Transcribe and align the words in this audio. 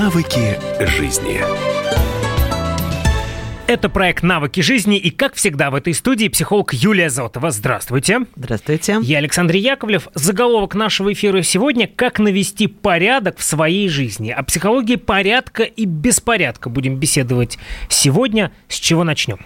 Навыки 0.00 0.58
жизни. 0.80 1.42
Это 3.66 3.90
проект 3.90 4.22
«Навыки 4.22 4.60
жизни» 4.60 4.96
и, 4.96 5.10
как 5.10 5.34
всегда, 5.34 5.70
в 5.70 5.74
этой 5.74 5.92
студии 5.92 6.28
психолог 6.28 6.72
Юлия 6.72 7.10
Зотова. 7.10 7.50
Здравствуйте. 7.50 8.20
Здравствуйте. 8.34 8.96
Я 9.02 9.18
Александр 9.18 9.56
Яковлев. 9.56 10.08
Заголовок 10.14 10.74
нашего 10.74 11.12
эфира 11.12 11.42
сегодня 11.42 11.86
«Как 11.86 12.18
навести 12.18 12.66
порядок 12.66 13.36
в 13.36 13.42
своей 13.42 13.90
жизни». 13.90 14.30
О 14.30 14.42
психологии 14.42 14.96
порядка 14.96 15.64
и 15.64 15.84
беспорядка 15.84 16.70
будем 16.70 16.96
беседовать 16.96 17.58
сегодня. 17.90 18.52
С 18.68 18.76
чего 18.76 19.04
начнем? 19.04 19.40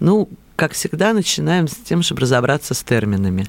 Ну, 0.00 0.30
как 0.56 0.72
всегда, 0.72 1.12
начинаем 1.12 1.68
с 1.68 1.74
тем, 1.74 2.02
чтобы 2.02 2.22
разобраться 2.22 2.74
с 2.74 2.82
терминами. 2.82 3.46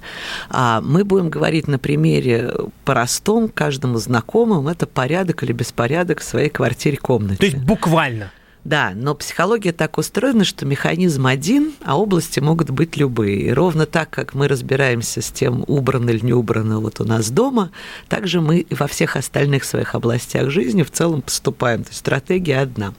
А 0.50 0.82
мы 0.82 1.04
будем 1.04 1.30
говорить 1.30 1.68
на 1.68 1.80
примере 1.80 2.54
простом, 2.86 3.50
каждому 3.50 3.98
знакомым, 3.98 4.68
это 4.68 4.88
порядок 4.88 5.44
или 5.44 5.52
беспорядок 5.52 6.20
в 6.20 6.24
своей 6.24 6.50
квартире, 6.50 6.98
комнате. 6.98 7.38
То 7.38 7.46
есть 7.46 7.58
буквально? 7.58 8.32
Да, 8.64 8.94
но 8.96 9.14
психология 9.14 9.74
так 9.74 9.98
устроена, 9.98 10.46
что 10.46 10.66
механизм 10.66 11.28
один, 11.28 11.74
а 11.84 12.00
области 12.00 12.40
могут 12.40 12.70
быть 12.70 12.96
любые. 12.96 13.42
И 13.42 13.52
ровно 13.52 13.86
так, 13.86 14.10
как 14.10 14.34
мы 14.34 14.48
разбираемся 14.48 15.22
с 15.22 15.32
тем, 15.32 15.66
убрано 15.68 16.10
или 16.12 16.26
не 16.26 16.34
убрано 16.34 16.80
вот 16.80 17.02
у 17.02 17.04
нас 17.04 17.30
дома, 17.30 17.72
также 18.08 18.40
мы 18.40 18.60
и 18.60 18.74
во 18.74 18.88
всех 18.88 19.18
остальных 19.18 19.66
своих 19.66 19.96
областях 19.96 20.50
жизни 20.50 20.84
в 20.84 20.92
целом 20.92 21.22
поступаем. 21.22 21.84
То 21.84 21.90
есть 21.90 22.00
стратегия 22.00 22.62
одна. 22.62 22.94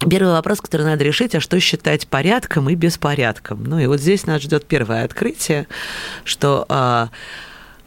Первый 0.00 0.32
вопрос, 0.32 0.60
который 0.60 0.82
надо 0.82 1.04
решить, 1.04 1.34
а 1.34 1.40
что 1.40 1.58
считать 1.58 2.06
порядком 2.06 2.68
и 2.68 2.74
беспорядком? 2.74 3.64
Ну 3.64 3.78
и 3.78 3.86
вот 3.86 4.00
здесь 4.00 4.26
нас 4.26 4.42
ждет 4.42 4.66
первое 4.66 5.04
открытие, 5.04 5.66
что 6.24 6.66
а, 6.68 7.08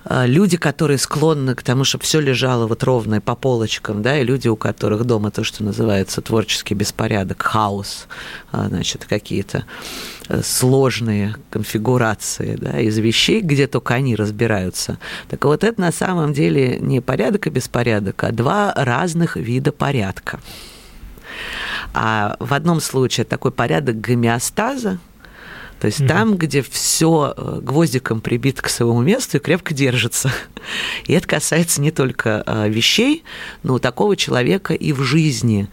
а, 0.05 0.25
люди, 0.25 0.57
которые 0.57 0.97
склонны 0.97 1.53
к 1.53 1.61
тому, 1.61 1.83
чтобы 1.83 2.03
все 2.03 2.19
лежало 2.19 2.65
вот 2.65 2.83
ровно 2.83 3.21
по 3.21 3.35
полочкам, 3.35 4.01
да, 4.01 4.17
и 4.17 4.23
люди, 4.23 4.47
у 4.47 4.55
которых 4.55 5.05
дома 5.05 5.29
то, 5.29 5.43
что 5.43 5.63
называется 5.63 6.21
творческий 6.21 6.73
беспорядок, 6.73 7.43
хаос, 7.43 8.07
а, 8.51 8.69
значит, 8.69 9.05
какие-то 9.05 9.65
э, 10.29 10.41
сложные 10.43 11.35
конфигурации 11.51 12.55
да, 12.55 12.79
из 12.79 12.97
вещей, 12.97 13.41
где 13.41 13.67
только 13.67 13.93
они 13.93 14.15
разбираются. 14.15 14.97
Так 15.29 15.45
вот, 15.45 15.63
это 15.63 15.79
на 15.79 15.91
самом 15.91 16.33
деле 16.33 16.79
не 16.79 17.01
порядок 17.01 17.45
и 17.45 17.51
беспорядок, 17.51 18.23
а 18.23 18.31
два 18.31 18.73
разных 18.75 19.35
вида 19.35 19.71
порядка. 19.71 20.39
А 21.93 22.35
в 22.39 22.53
одном 22.53 22.79
случае 22.81 23.25
такой 23.25 23.51
порядок 23.51 23.99
гомеостаза, 23.99 24.99
то 25.79 25.87
есть 25.87 26.01
mm-hmm. 26.01 26.07
там, 26.07 26.35
где 26.35 26.61
все 26.61 27.33
э, 27.35 27.59
гвоздиком 27.61 28.19
прибито 28.19 28.61
к 28.61 28.69
своему 28.69 29.01
месту 29.01 29.37
и 29.37 29.39
крепко 29.39 29.73
держится. 29.73 30.29
И 31.05 31.13
это 31.13 31.25
касается 31.25 31.79
не 31.79 31.91
только 31.91 32.43
э, 32.45 32.69
вещей, 32.69 33.23
но 33.63 33.75
у 33.75 33.79
такого 33.79 34.17
человека 34.17 34.73
и 34.73 34.91
в 34.91 35.01
жизни 35.03 35.69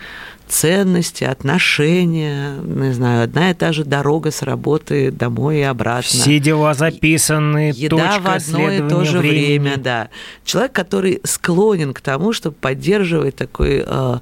ценности, 0.48 1.24
отношения, 1.24 2.54
не 2.62 2.92
знаю, 2.92 3.24
одна 3.24 3.50
и 3.50 3.54
та 3.54 3.72
же 3.72 3.84
дорога 3.84 4.30
с 4.30 4.42
работы 4.42 5.10
домой 5.10 5.58
и 5.58 5.62
обратно. 5.62 6.02
Все 6.02 6.38
дела 6.38 6.74
записаны, 6.74 7.72
Еда 7.74 7.96
точка 7.96 8.20
в 8.20 8.28
одно 8.28 8.70
и 8.70 8.88
то 8.88 9.04
же 9.04 9.18
времени. 9.18 9.58
время, 9.58 9.76
да. 9.76 10.08
Человек, 10.44 10.72
который 10.72 11.20
склонен 11.24 11.92
к 11.92 12.00
тому, 12.00 12.32
чтобы 12.32 12.56
поддерживать 12.56 13.36
такой 13.36 13.84
э, 13.86 14.18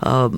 э, 0.00 0.30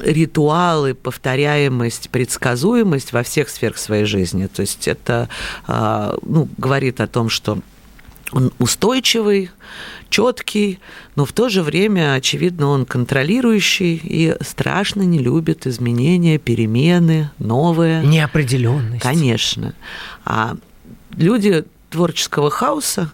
ритуалы, 0.00 0.94
повторяемость, 0.94 2.10
предсказуемость 2.10 3.12
во 3.12 3.22
всех 3.22 3.48
сферах 3.48 3.78
своей 3.78 4.04
жизни. 4.04 4.46
То 4.46 4.62
есть 4.62 4.88
это 4.88 5.28
а, 5.66 6.16
ну, 6.22 6.48
говорит 6.58 7.00
о 7.00 7.06
том, 7.06 7.28
что 7.28 7.58
он 8.32 8.52
устойчивый, 8.58 9.50
четкий, 10.14 10.78
но 11.16 11.24
в 11.24 11.32
то 11.32 11.48
же 11.48 11.62
время, 11.62 12.14
очевидно, 12.14 12.68
он 12.68 12.86
контролирующий 12.86 14.00
и 14.00 14.36
страшно 14.40 15.02
не 15.02 15.18
любит 15.18 15.66
изменения, 15.66 16.38
перемены, 16.38 17.30
новые. 17.40 18.04
Неопределенность. 18.06 19.02
Конечно. 19.02 19.74
А 20.24 20.54
люди 21.16 21.64
творческого 21.90 22.48
хаоса 22.48 23.10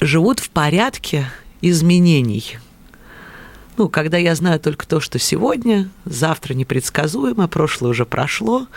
живут 0.00 0.38
в 0.38 0.50
порядке 0.50 1.26
изменений– 1.60 2.58
ну, 3.76 3.88
когда 3.88 4.18
я 4.18 4.36
знаю 4.36 4.60
только 4.60 4.86
то, 4.86 5.00
что 5.00 5.18
сегодня, 5.18 5.88
завтра 6.04 6.54
непредсказуемо, 6.54 7.48
прошлое 7.48 7.90
уже 7.90 8.06
прошло, 8.06 8.68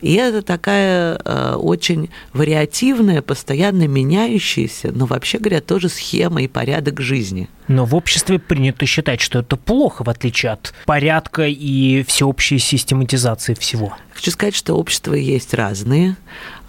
и 0.00 0.14
это 0.14 0.42
такая 0.42 1.20
э, 1.24 1.54
очень 1.54 2.10
вариативная, 2.32 3.22
постоянно 3.22 3.86
меняющаяся, 3.86 4.92
но 4.92 5.06
вообще 5.06 5.38
говоря, 5.38 5.60
тоже 5.60 5.88
схема 5.88 6.42
и 6.42 6.48
порядок 6.48 7.00
жизни. 7.00 7.48
Но 7.68 7.84
в 7.84 7.94
обществе 7.94 8.38
принято 8.38 8.86
считать, 8.86 9.20
что 9.20 9.40
это 9.40 9.56
плохо, 9.56 10.02
в 10.02 10.08
отличие 10.08 10.52
от 10.52 10.72
порядка 10.86 11.46
и 11.46 12.02
всеобщей 12.04 12.58
систематизации 12.58 13.54
всего. 13.54 13.94
Хочу 14.14 14.30
сказать, 14.30 14.54
что 14.54 14.74
общества 14.74 15.14
есть 15.14 15.52
разные. 15.54 16.16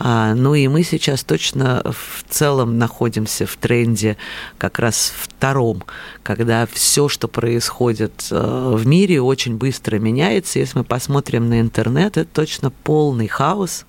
А, 0.02 0.34
ну 0.34 0.56
и 0.56 0.68
мы 0.70 0.84
сейчас 0.84 1.26
точно 1.26 1.84
в 1.84 2.24
целом 2.30 2.78
находимся 2.78 3.46
в 3.46 3.58
тренде 3.58 4.16
как 4.58 4.80
раз 4.80 5.14
втором, 5.16 5.84
когда 6.24 6.66
все, 6.72 7.10
что 7.10 7.28
происходит 7.28 8.28
э, 8.32 8.74
в 8.76 8.88
мире, 8.88 9.22
очень 9.22 9.58
быстро 9.58 9.98
меняется. 10.00 10.60
Если 10.60 10.78
мы 10.78 10.84
посмотрим 10.86 11.50
на 11.50 11.60
интернет, 11.60 12.16
это 12.16 12.30
точно 12.32 12.72
полный 12.72 13.28
хаос. 13.28 13.86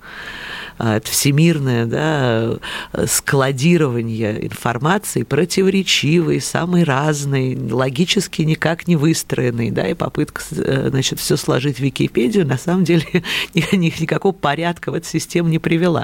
А, 0.78 0.96
это 0.96 1.10
всемирное 1.10 1.84
да, 1.84 2.58
складирование 3.06 4.46
информации, 4.46 5.24
противоречивый, 5.24 6.40
самый 6.40 6.84
разный, 6.84 7.56
логически 7.70 8.42
никак 8.42 8.88
не 8.88 8.96
выстроенный, 8.96 9.70
да, 9.70 9.86
и 9.86 9.94
попытка 9.94 10.42
э, 10.52 10.88
значит, 10.88 11.20
все 11.20 11.36
сложить 11.36 11.76
в 11.76 11.80
Википедию, 11.80 12.46
на 12.46 12.56
самом 12.56 12.84
деле 12.84 13.04
никакого 13.54 14.32
порядка 14.32 14.90
в 14.90 14.94
эту 14.94 15.06
систему 15.06 15.50
не 15.50 15.58
привела. 15.58 15.99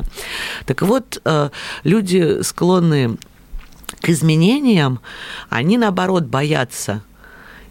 Так 0.65 0.83
вот, 0.83 1.21
э, 1.25 1.51
люди 1.84 2.43
склонны 2.43 3.17
к 4.01 4.09
изменениям, 4.09 5.01
они, 5.49 5.79
наоборот, 5.79 6.25
боятся 6.25 7.03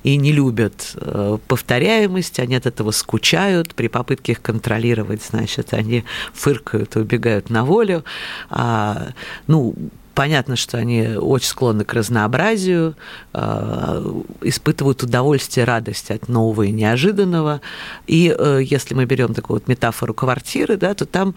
и 0.03 0.18
не 0.18 0.31
любят 0.31 0.91
э, 0.96 1.38
повторяемость, 1.47 2.40
они 2.40 2.56
от 2.56 2.68
этого 2.68 2.91
скучают, 2.91 3.74
при 3.74 3.88
попытке 3.88 4.34
их 4.34 4.41
контролировать, 4.41 5.24
значит, 5.24 5.74
они 5.74 6.03
фыркают 6.34 6.96
и 6.96 7.00
убегают 7.00 7.50
на 7.50 7.66
волю. 7.66 8.03
А, 8.50 9.07
ну, 9.47 9.74
Понятно, 10.15 10.55
что 10.55 10.77
они 10.77 11.09
очень 11.09 11.47
склонны 11.47 11.83
к 11.83 11.93
разнообразию, 11.93 12.95
э, 13.33 14.21
испытывают 14.41 15.03
удовольствие, 15.03 15.65
радость 15.65 16.09
от 16.09 16.27
нового 16.27 16.63
и 16.63 16.71
неожиданного. 16.71 17.61
И 18.07 18.35
э, 18.37 18.61
если 18.63 18.95
мы 18.95 19.05
берем 19.05 19.33
такую 19.33 19.59
вот 19.59 19.67
метафору 19.67 20.13
квартиры, 20.13 20.77
да, 20.77 20.93
то 20.93 21.05
там 21.05 21.35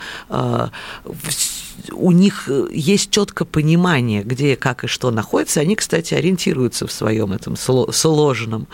у 1.92 2.12
них 2.12 2.48
э, 2.48 2.68
есть 2.72 3.10
четкое 3.10 3.46
понимание, 3.46 4.22
где, 4.22 4.56
как 4.56 4.84
и 4.84 4.86
что 4.86 5.10
находится. 5.10 5.60
Они, 5.60 5.76
кстати, 5.76 6.14
ориентируются 6.14 6.86
в 6.86 6.92
своем 6.92 7.32
этом 7.32 7.56
сложном 7.56 8.66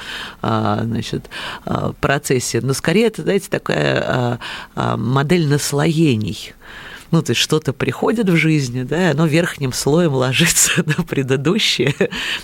а, 0.43 0.81
значит, 0.85 1.29
а, 1.65 1.93
процессе. 2.01 2.61
Но 2.61 2.73
скорее 2.73 3.07
это, 3.07 3.23
знаете, 3.23 3.49
такая 3.51 4.39
а, 4.75 4.97
модель 4.97 5.49
наслоений 5.49 6.55
ну, 7.11 7.23
то 7.23 7.31
есть 7.31 7.41
что-то 7.41 7.73
приходит 7.73 8.29
в 8.29 8.37
жизни, 8.37 8.83
да, 8.83 9.11
оно 9.11 9.27
верхним 9.27 9.73
слоем 9.73 10.15
ложится 10.15 10.83
на 10.87 11.05
предыдущее. 11.05 11.95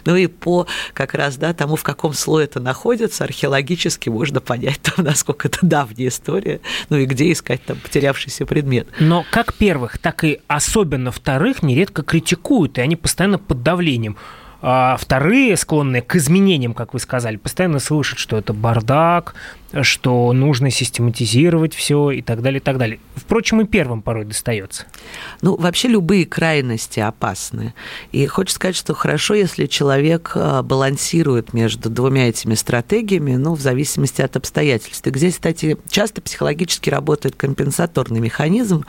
Ну 0.05 0.17
и 0.17 0.27
по 0.27 0.67
как 0.95 1.15
раз, 1.15 1.37
да, 1.37 1.53
тому, 1.53 1.77
в 1.77 1.83
каком 1.83 2.13
слое 2.13 2.45
это 2.45 2.61
находится, 2.61 3.25
археологически 3.25 4.09
можно 4.09 4.41
понять, 4.41 4.81
там, 4.83 5.05
насколько 5.05 5.49
это 5.49 5.59
давняя 5.63 6.09
история, 6.09 6.61
ну 6.89 6.97
и 6.97 7.07
где 7.07 7.33
искать 7.33 7.65
там 7.65 7.79
потерявшийся 7.79 8.47
предмет. 8.47 8.89
Но 8.99 9.25
как 9.31 9.55
первых, 9.55 9.99
так 9.99 10.25
и 10.25 10.41
особенно 10.47 11.11
вторых 11.11 11.63
нередко 11.63 12.03
критикуют, 12.03 12.79
и 12.79 12.81
они 12.81 12.97
постоянно 12.97 13.39
под 13.39 13.63
давлением. 13.63 14.17
А 14.63 14.99
вторые, 14.99 15.57
склонные 15.57 16.03
к 16.03 16.17
изменениям, 16.17 16.75
как 16.75 16.93
вы 16.93 17.01
сказали, 17.01 17.37
постоянно 17.37 17.79
слышат, 17.79 18.19
что 18.19 18.37
это 18.37 18.53
бардак, 18.53 19.35
что 19.83 20.33
нужно 20.33 20.71
систематизировать 20.71 21.75
все 21.75 22.11
и 22.11 22.23
так 22.23 22.43
далее, 22.43 22.61
и 22.61 22.63
так 22.63 22.79
далее. 22.79 22.99
Впрочем, 23.15 23.61
и 23.61 23.65
первым 23.65 24.03
порой 24.03 24.25
достается. 24.25 24.87
Ну, 25.43 25.57
вообще 25.57 25.89
любые 25.89 26.27
крайности 26.27 27.01
опасны. 27.01 27.75
И 28.13 28.27
хочется 28.27 28.57
сказать, 28.57 28.77
что 28.77 28.95
хорошо, 28.95 29.35
если 29.35 29.67
человек 29.67 30.33
а, 30.35 30.63
балансирует 30.63 31.53
между 31.53 31.89
двумя 31.89 32.29
этими 32.29 32.55
стратегиями, 32.55 33.37
ну, 33.37 33.55
в 33.55 33.61
зависимости 33.61 34.23
от 34.23 34.37
обстоятельств. 34.37 35.07
И 35.07 35.19
здесь, 35.19 35.35
кстати, 35.35 35.77
часто 35.89 36.21
психологически 36.21 36.91
работает 36.91 37.37
компенсаторный 37.37 38.21
механизм, 38.21 38.85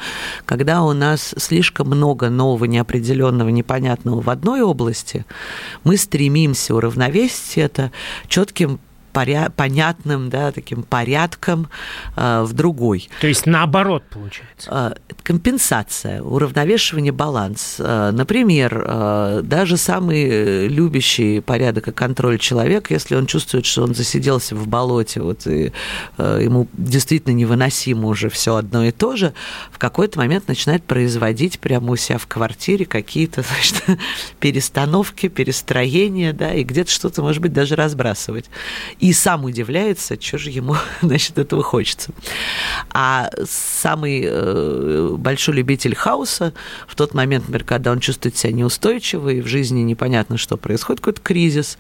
когда 0.46 0.84
у 0.84 0.94
нас 0.94 1.36
слишком 1.38 1.88
много 1.88 2.30
нового, 2.30 2.66
неопределенного, 2.66 3.50
непонятного 3.50 4.22
в 4.22 4.30
одной 4.30 4.62
области, 4.62 5.26
мы 5.84 5.98
стремимся 5.98 6.76
уравновесить 6.76 7.58
это 7.58 7.92
четким 8.28 8.80
поря- 9.14 9.52
понятным, 9.52 10.30
да, 10.30 10.52
таким 10.52 10.84
порядком 10.84 11.70
э, 12.16 12.42
в 12.44 12.54
другой. 12.54 13.10
То 13.20 13.28
есть 13.28 13.46
наоборот 13.46 14.04
получается. 14.10 14.96
Э, 14.96 15.14
компенсация, 15.24 16.22
уравновешивание, 16.22 17.12
баланс. 17.12 17.76
Э, 17.80 18.12
например, 18.12 18.84
э, 18.88 19.42
даже 19.44 19.78
самый 19.78 20.68
любящий 20.68 21.42
порядок 21.42 21.88
и 21.88 21.92
контроль 21.92 22.40
человек, 22.40 22.92
если 22.92 23.16
он 23.16 23.26
чувствует, 23.26 23.66
что 23.66 23.84
он 23.84 23.94
засиделся 23.96 24.56
в 24.56 24.68
болоте, 24.68 25.22
вот 25.22 25.48
и 25.48 25.72
э, 26.18 26.40
ему 26.44 26.68
действительно 26.74 27.34
невыносимо 27.34 28.08
уже 28.08 28.30
все 28.30 28.56
одно 28.56 28.86
и 28.86 28.92
то 28.92 29.16
же, 29.16 29.34
в 29.72 29.78
какой-то 29.78 30.20
момент 30.20 30.48
начинает 30.48 30.84
производить 30.84 31.60
прямо 31.60 31.92
у 31.92 31.96
себя 31.96 32.18
в 32.18 32.28
квартире 32.28 32.86
какие-то 32.86 33.44
значит, 33.48 34.00
перестановки, 34.40 35.28
перестроения, 35.28 36.34
да, 36.34 36.54
и 36.54 36.64
где-то 36.64 36.92
что-то, 36.92 37.22
может 37.22 37.42
быть, 37.42 37.54
даже 37.54 37.76
разбрасывать 37.76 38.50
и 39.02 39.14
сам 39.14 39.46
удивляется, 39.46 40.22
что 40.22 40.38
же 40.38 40.52
ему, 40.52 40.76
значит, 41.02 41.38
этого 41.38 41.64
хочется. 41.64 42.12
А 42.92 43.32
самый 43.46 44.24
э, 44.24 45.16
большой 45.18 45.56
любитель 45.56 45.96
хаоса 45.96 46.54
в 46.88 46.96
тот 46.96 47.14
момент, 47.16 47.46
например, 47.46 47.66
когда 47.66 47.92
он 47.92 48.00
чувствует 48.00 48.38
себя 48.38 48.54
неустойчиво, 48.54 49.30
и 49.30 49.42
в 49.42 49.48
жизни 49.48 49.82
непонятно, 49.82 50.38
что 50.38 50.56
происходит, 50.56 51.02
какой-то 51.02 51.22
кризис, 51.22 51.80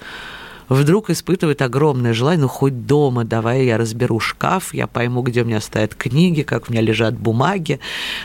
вдруг 0.71 1.09
испытывает 1.09 1.62
огромное 1.62 2.13
желание, 2.13 2.44
ну, 2.44 2.47
хоть 2.47 2.85
дома, 2.85 3.25
давай 3.25 3.65
я 3.65 3.77
разберу 3.77 4.21
шкаф, 4.21 4.73
я 4.73 4.88
пойму, 4.88 5.21
где 5.21 5.41
у 5.41 5.45
меня 5.45 5.59
стоят 5.59 5.95
книги, 5.95 6.44
как 6.44 6.69
у 6.69 6.71
меня 6.71 6.81
лежат 6.81 7.13
бумаги. 7.13 7.81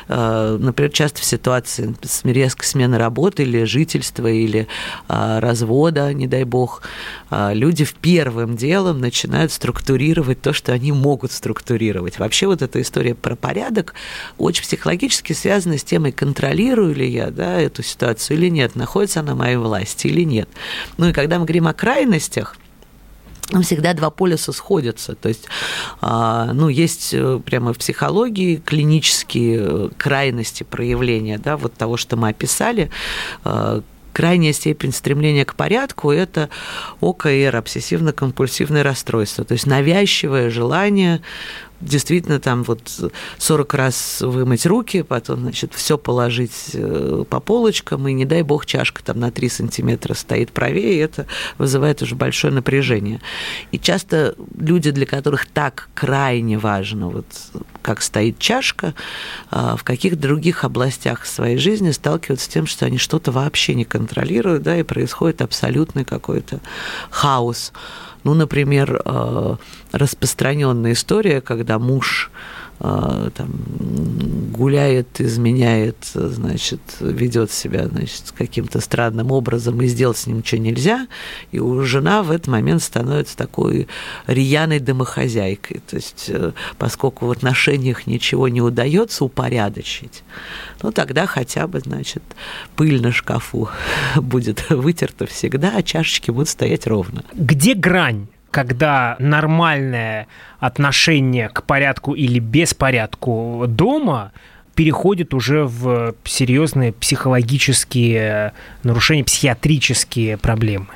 Э, 0.07 0.57
например, 0.59 0.93
часто 0.93 1.21
в 1.21 1.25
ситуации 1.25 1.97
резкой 2.23 2.65
смены 2.65 2.99
работы 2.99 3.43
или 3.43 3.65
жительства, 3.65 4.29
или 4.29 4.69
э, 5.09 5.39
развода, 5.41 6.15
не 6.15 6.29
дай 6.29 6.45
бог, 6.45 6.83
э, 7.33 7.51
люди 7.53 7.85
в 7.85 7.95
первым 7.95 8.57
делом 8.57 9.01
начинают 9.01 9.51
структурировать 9.51 10.41
то, 10.41 10.53
что 10.53 10.73
они 10.73 10.93
могут 10.93 11.33
структурировать. 11.33 12.21
Вообще 12.21 12.47
вот 12.47 12.63
эта 12.63 12.81
история 12.81 13.17
про 13.17 13.35
порядок 13.35 13.95
очень 14.39 14.63
психологически 14.63 15.33
связана 15.33 15.79
с 15.79 15.83
темой, 15.83 16.13
контролирую 16.13 16.95
ли 16.95 17.09
я 17.09 17.31
да, 17.31 17.61
эту 17.61 17.83
ситуацию 17.83 18.37
или 18.37 18.49
нет, 18.51 18.77
находится 18.77 19.19
она 19.19 19.35
в 19.35 19.39
моей 19.39 19.57
власти 19.57 20.07
или 20.07 20.23
нет. 20.23 20.49
Ну 20.97 21.09
и 21.09 21.13
когда 21.13 21.41
мы 21.41 21.45
говорим 21.45 21.67
о 21.67 21.75
крайности, 21.75 22.36
ценностях, 22.37 22.57
всегда 23.63 23.95
два 23.95 24.11
полюса 24.11 24.53
сходятся. 24.53 25.15
То 25.15 25.29
есть, 25.29 25.47
а, 26.01 26.53
ну, 26.53 26.69
есть 26.69 27.11
э, 27.15 27.41
прямо 27.45 27.73
в 27.73 27.79
психологии 27.79 28.57
клинические 28.57 29.59
э, 29.61 29.89
крайности 29.97 30.65
проявления, 30.65 31.39
да, 31.39 31.57
вот 31.57 31.75
того, 31.75 31.97
что 31.97 32.17
мы 32.17 32.31
описали, 32.31 32.91
а, 33.45 33.83
крайняя 34.13 34.53
степень 34.53 34.93
стремления 34.93 35.45
к 35.45 35.55
порядку– 35.55 36.11
это 36.13 36.49
ОКР, 37.01 37.55
обсессивно-компульсивное 37.55 38.83
расстройство, 38.83 39.45
то 39.45 39.53
есть 39.53 39.67
навязчивое 39.67 40.51
желание 40.51 41.21
действительно 41.81 42.41
там 42.41 42.63
вот 42.63 42.81
40 43.39 43.75
раз 43.75 44.21
вымыть 44.21 44.67
руки, 44.67 45.03
потом, 45.03 45.41
значит, 45.41 45.75
все 45.75 45.99
положить 45.99 46.71
э, 46.73 47.25
по 47.29 47.41
полочкам, 47.41 48.09
и 48.09 48.13
не 48.13 48.25
дай 48.25 48.43
бог 48.43 48.67
чашка 48.67 49.03
там 49.05 49.21
на 49.21 49.31
3 49.31 49.49
сантиметра 49.49 50.15
стоит 50.15 50.53
правее, 50.53 50.95
и 50.95 50.99
это 50.99 51.27
вызывает 51.59 52.03
уже 52.03 52.15
большое 52.15 52.53
напряжение. 52.53 53.21
И 53.73 53.79
часто 53.79 54.35
люди, 54.59 54.91
для 54.91 55.07
которых 55.07 55.47
так 55.47 55.89
крайне 55.95 56.59
важно, 56.59 57.09
вот 57.09 57.27
как 57.83 58.03
стоит 58.03 58.39
чашка, 58.39 58.95
а, 59.51 59.77
в 59.77 59.85
каких 59.85 60.19
других 60.19 60.65
областях 60.65 61.27
своей 61.27 61.57
жизни 61.57 61.91
сталкиваются 61.93 62.47
с 62.47 62.49
тем, 62.49 62.67
что 62.67 62.87
они 62.87 62.99
что-то 62.99 63.33
вообще 63.33 63.75
не 63.75 63.85
контролируют, 63.85 64.63
да, 64.63 64.77
и 64.77 64.83
происходит 64.83 65.43
абсолютный 65.43 66.05
какой-то 66.05 66.61
хаос. 67.11 67.73
Ну, 68.27 68.35
например, 68.35 69.01
э, 69.05 69.57
распространенная 69.93 70.95
история, 70.95 71.41
когда 71.41 71.79
муж 71.79 72.33
там, 72.79 73.51
гуляет, 74.53 75.21
изменяет, 75.21 75.97
значит, 76.15 76.81
ведет 77.01 77.51
себя 77.51 77.89
значит, 77.89 78.33
каким-то 78.37 78.81
странным 78.81 79.31
образом, 79.31 79.81
и 79.81 79.87
сделать 79.87 80.17
с 80.17 80.27
ним 80.27 80.39
ничего 80.39 80.61
нельзя, 80.63 81.07
и 81.53 81.59
у 81.59 81.83
жена 81.83 82.23
в 82.23 82.31
этот 82.31 82.49
момент 82.49 82.83
становится 82.83 83.37
такой 83.37 83.89
рьяной 84.27 84.81
домохозяйкой. 84.81 85.81
То 85.87 85.97
есть, 85.97 86.27
э, 86.29 86.53
поскольку 86.79 87.27
в 87.27 87.31
отношениях 87.31 88.07
ничего 88.07 88.49
не 88.49 88.61
удается 88.61 89.25
упорядочить, 89.25 90.23
ну, 90.83 90.93
тогда 90.93 91.27
хотя 91.27 91.67
бы, 91.67 91.81
значит, 91.81 92.23
пыль 92.77 93.01
на 93.01 93.13
шкафу 93.13 93.69
будет 94.17 94.71
вытерта 94.71 95.27
всегда, 95.27 95.73
а 95.77 95.83
чашечки 95.83 96.31
будут 96.31 96.49
стоять 96.49 96.87
ровно. 96.87 97.25
Где 97.35 97.75
грань? 97.75 98.27
Когда 98.57 99.17
нормальное 99.19 100.29
отношение 100.61 101.51
к 101.51 101.63
порядку 101.65 102.15
или 102.15 102.39
беспорядку 102.39 103.67
дома 103.69 104.33
переходит 104.75 105.35
уже 105.35 105.65
в 105.65 106.15
серьезные 106.25 106.95
психологические 106.95 108.55
нарушения, 108.83 109.25
психиатрические 109.25 110.39
проблемы? 110.39 110.87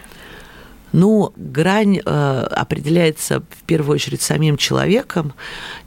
Ну, 0.92 1.32
грань 1.37 2.00
э, 2.04 2.48
определяется 2.50 3.40
в 3.40 3.62
первую 3.64 3.94
очередь 3.94 4.22
самим 4.22 4.56
человеком, 4.56 5.32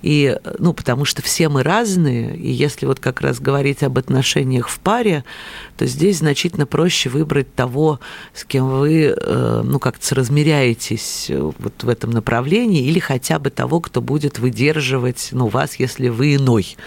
и, 0.01 0.37
ну, 0.59 0.73
потому 0.73 1.05
что 1.05 1.21
все 1.21 1.49
мы 1.49 1.63
разные, 1.63 2.35
и 2.35 2.51
если 2.51 2.85
вот 2.85 2.99
как 2.99 3.21
раз 3.21 3.39
говорить 3.39 3.83
об 3.83 3.97
отношениях 3.97 4.69
в 4.69 4.79
паре, 4.79 5.23
то 5.77 5.85
здесь 5.85 6.19
значительно 6.19 6.65
проще 6.65 7.09
выбрать 7.09 7.53
того, 7.53 7.99
с 8.33 8.45
кем 8.45 8.69
вы, 8.69 9.15
э, 9.15 9.61
ну, 9.63 9.79
как-то 9.79 10.15
размеряетесь 10.15 11.27
э, 11.29 11.39
вот 11.39 11.83
в 11.83 11.89
этом 11.89 12.11
направлении, 12.11 12.85
или 12.85 12.99
хотя 12.99 13.39
бы 13.39 13.49
того, 13.49 13.81
кто 13.81 14.01
будет 14.01 14.39
выдерживать, 14.39 15.29
ну, 15.31 15.47
вас, 15.47 15.75
если 15.75 16.09
вы 16.09 16.35
иной. 16.35 16.77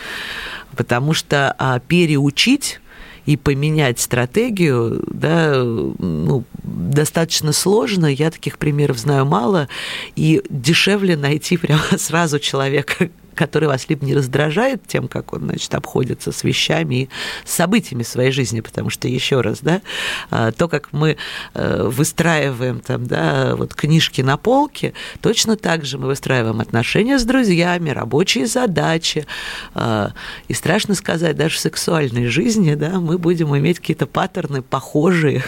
Потому 0.77 1.15
что 1.15 1.55
а, 1.59 1.81
переучить 1.81 2.81
и 3.27 3.37
поменять 3.37 4.01
стратегию, 4.01 5.05
да, 5.09 5.63
ну, 5.63 6.45
достаточно 6.63 7.53
сложно. 7.53 8.07
Я 8.07 8.31
таких 8.31 8.59
примеров 8.59 8.99
знаю 8.99 9.27
мало. 9.27 9.69
И 10.15 10.43
дешевле 10.49 11.17
найти 11.17 11.57
прямо 11.57 11.83
сразу 11.99 12.39
человека, 12.39 13.11
который 13.37 13.69
вас 13.69 13.89
либо 13.89 14.05
не 14.05 14.15
раздражает 14.15 14.87
тем, 14.87 15.07
как 15.07 15.33
он, 15.33 15.43
значит, 15.43 15.73
обходится 15.75 16.33
с 16.33 16.43
вещами 16.43 16.95
и 16.95 17.09
событиями 17.45 18.03
своей 18.03 18.33
жизни, 18.33 18.61
потому 18.61 18.91
что, 18.91 19.07
еще 19.07 19.41
раз, 19.41 19.61
да, 19.61 19.83
а, 20.31 20.51
то, 20.51 20.69
как 20.69 20.93
мы 20.93 21.17
э, 21.55 21.83
выстраиваем 21.85 22.81
там, 22.81 23.07
да, 23.07 23.55
вот 23.55 23.75
книжки 23.75 24.23
на 24.23 24.37
полке, 24.37 24.95
точно 25.21 25.57
так 25.57 25.85
же 25.85 25.99
мы 25.99 26.07
выстраиваем 26.07 26.61
отношения 26.61 27.19
с 27.19 27.25
друзьями, 27.25 27.91
рабочие 27.91 28.47
задачи, 28.47 29.27
а, 29.75 30.13
и 30.49 30.55
страшно 30.55 30.95
сказать, 30.95 31.37
даже 31.37 31.57
в 31.57 31.61
сексуальной 31.61 32.27
жизни, 32.27 32.75
да, 32.75 32.99
мы 33.01 33.19
будем 33.19 33.57
иметь 33.57 33.79
какие-то 33.79 34.07
паттерны 34.07 34.63
похожие 34.63 35.45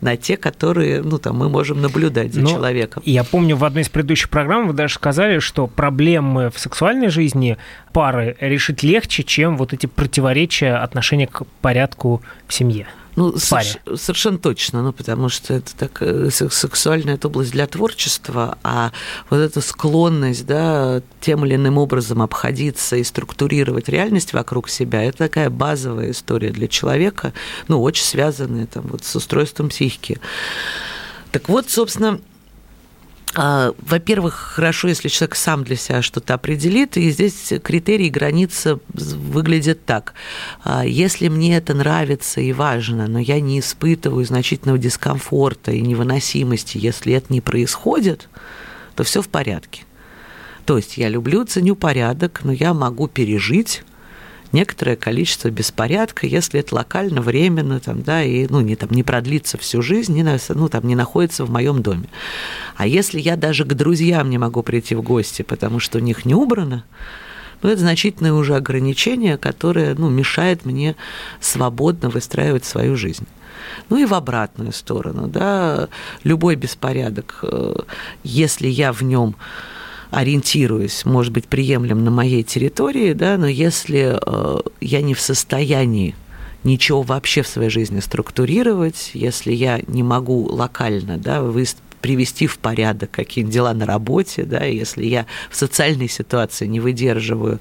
на 0.00 0.16
те, 0.16 0.36
которые, 0.36 1.02
ну, 1.02 1.18
там, 1.18 1.36
мы 1.36 1.48
можем 1.48 1.82
наблюдать 1.82 2.32
за 2.32 2.40
Но 2.40 2.50
человеком. 2.50 3.02
Я 3.04 3.24
помню, 3.24 3.56
в 3.56 3.64
одной 3.64 3.82
из 3.82 3.88
предыдущих 3.88 4.30
программ 4.30 4.68
вы 4.68 4.72
даже 4.72 4.94
сказали, 4.94 5.40
что 5.40 5.66
проблемы 5.66 6.50
в 6.50 6.58
сексуальной 6.58 7.10
жизни 7.16 7.56
пары 7.92 8.36
решить 8.40 8.82
легче, 8.82 9.24
чем 9.24 9.56
вот 9.56 9.72
эти 9.72 9.86
противоречия 9.86 10.74
отношения 10.74 11.26
к 11.26 11.44
порядку 11.60 12.22
в 12.46 12.54
семье. 12.54 12.86
Ну, 13.16 13.38
соверш, 13.38 13.78
совершенно 13.96 14.36
точно, 14.36 14.82
ну, 14.82 14.92
потому 14.92 15.30
что 15.30 15.54
это 15.54 15.74
так, 15.74 16.02
э, 16.02 16.28
сексуальная 16.30 17.14
это 17.14 17.28
область 17.28 17.50
для 17.52 17.66
творчества, 17.66 18.58
а 18.62 18.92
вот 19.30 19.38
эта 19.38 19.62
склонность, 19.62 20.44
да, 20.44 21.00
тем 21.22 21.46
или 21.46 21.54
иным 21.54 21.78
образом 21.78 22.20
обходиться 22.20 22.96
и 22.96 23.02
структурировать 23.02 23.88
реальность 23.88 24.34
вокруг 24.34 24.68
себя, 24.68 25.02
это 25.02 25.16
такая 25.16 25.48
базовая 25.48 26.10
история 26.10 26.50
для 26.50 26.68
человека, 26.68 27.32
ну, 27.68 27.80
очень 27.80 28.04
связанная 28.04 28.66
там 28.66 28.84
вот 28.88 29.02
с 29.02 29.16
устройством 29.16 29.70
психики. 29.70 30.20
Так 31.32 31.48
вот, 31.48 31.70
собственно, 31.70 32.20
во-первых, 33.34 34.34
хорошо, 34.34 34.88
если 34.88 35.08
человек 35.08 35.36
сам 35.36 35.62
для 35.62 35.76
себя 35.76 36.00
что-то 36.00 36.34
определит, 36.34 36.96
и 36.96 37.10
здесь 37.10 37.52
критерии 37.62 38.08
границы 38.08 38.78
выглядят 38.88 39.84
так. 39.84 40.14
А, 40.64 40.86
если 40.86 41.28
мне 41.28 41.56
это 41.56 41.74
нравится 41.74 42.40
и 42.40 42.52
важно, 42.52 43.06
но 43.08 43.18
я 43.18 43.40
не 43.40 43.60
испытываю 43.60 44.24
значительного 44.24 44.78
дискомфорта 44.78 45.72
и 45.72 45.82
невыносимости, 45.82 46.78
если 46.78 47.12
это 47.12 47.32
не 47.32 47.42
происходит, 47.42 48.28
то 48.94 49.04
все 49.04 49.20
в 49.20 49.28
порядке. 49.28 49.82
То 50.64 50.78
есть 50.78 50.96
я 50.96 51.08
люблю, 51.08 51.44
ценю 51.44 51.76
порядок, 51.76 52.40
но 52.42 52.52
я 52.52 52.72
могу 52.74 53.06
пережить 53.06 53.82
некоторое 54.56 54.96
количество 54.96 55.50
беспорядка, 55.50 56.26
если 56.26 56.60
это 56.60 56.74
локально, 56.74 57.20
временно, 57.20 57.78
там, 57.78 58.02
да, 58.02 58.22
и 58.22 58.46
ну, 58.48 58.62
не, 58.62 58.74
там, 58.74 58.88
не 58.90 59.02
продлится 59.02 59.58
всю 59.58 59.82
жизнь, 59.82 60.14
не, 60.14 60.38
ну, 60.48 60.68
там, 60.68 60.86
не 60.86 60.94
находится 60.94 61.44
в 61.44 61.50
моем 61.50 61.82
доме. 61.82 62.08
А 62.74 62.86
если 62.86 63.20
я 63.20 63.36
даже 63.36 63.64
к 63.64 63.74
друзьям 63.74 64.30
не 64.30 64.38
могу 64.38 64.62
прийти 64.62 64.94
в 64.94 65.02
гости, 65.02 65.42
потому 65.42 65.78
что 65.78 65.98
у 65.98 66.00
них 66.00 66.24
не 66.24 66.34
убрано, 66.34 66.84
Но 67.62 67.70
это 67.70 67.80
значительное 67.80 68.32
уже 68.32 68.54
ограничение, 68.54 69.36
которое 69.36 69.94
ну, 69.94 70.08
мешает 70.10 70.64
мне 70.64 70.96
свободно 71.40 72.08
выстраивать 72.08 72.64
свою 72.64 72.96
жизнь. 72.96 73.26
Ну 73.90 73.98
и 73.98 74.06
в 74.06 74.14
обратную 74.14 74.72
сторону, 74.72 75.26
да, 75.26 75.88
любой 76.24 76.56
беспорядок, 76.56 77.40
э, 77.42 77.74
если 78.24 78.68
я 78.68 78.92
в 78.92 79.02
нем 79.02 79.36
ориентируюсь, 80.16 81.04
может 81.04 81.30
быть 81.30 81.46
приемлем 81.46 82.02
на 82.02 82.10
моей 82.10 82.42
территории, 82.42 83.12
да, 83.12 83.36
но 83.36 83.46
если 83.46 84.18
э, 84.18 84.60
я 84.80 85.02
не 85.02 85.12
в 85.12 85.20
состоянии 85.20 86.14
ничего 86.64 87.02
вообще 87.02 87.42
в 87.42 87.46
своей 87.48 87.68
жизни 87.68 88.00
структурировать, 88.00 89.10
если 89.12 89.52
я 89.52 89.78
не 89.86 90.02
могу 90.02 90.46
локально 90.46 91.18
да, 91.18 91.42
привести 92.00 92.46
в 92.46 92.58
порядок 92.58 93.10
какие-нибудь 93.10 93.54
дела 93.54 93.74
на 93.74 93.84
работе, 93.84 94.44
да, 94.44 94.64
если 94.64 95.04
я 95.04 95.26
в 95.50 95.56
социальной 95.56 96.08
ситуации 96.08 96.66
не 96.66 96.80
выдерживаю 96.80 97.60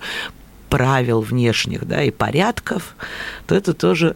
правил 0.70 1.20
внешних 1.20 1.86
да, 1.86 2.04
и 2.04 2.10
порядков, 2.10 2.96
то 3.48 3.56
это 3.56 3.74
тоже 3.74 4.16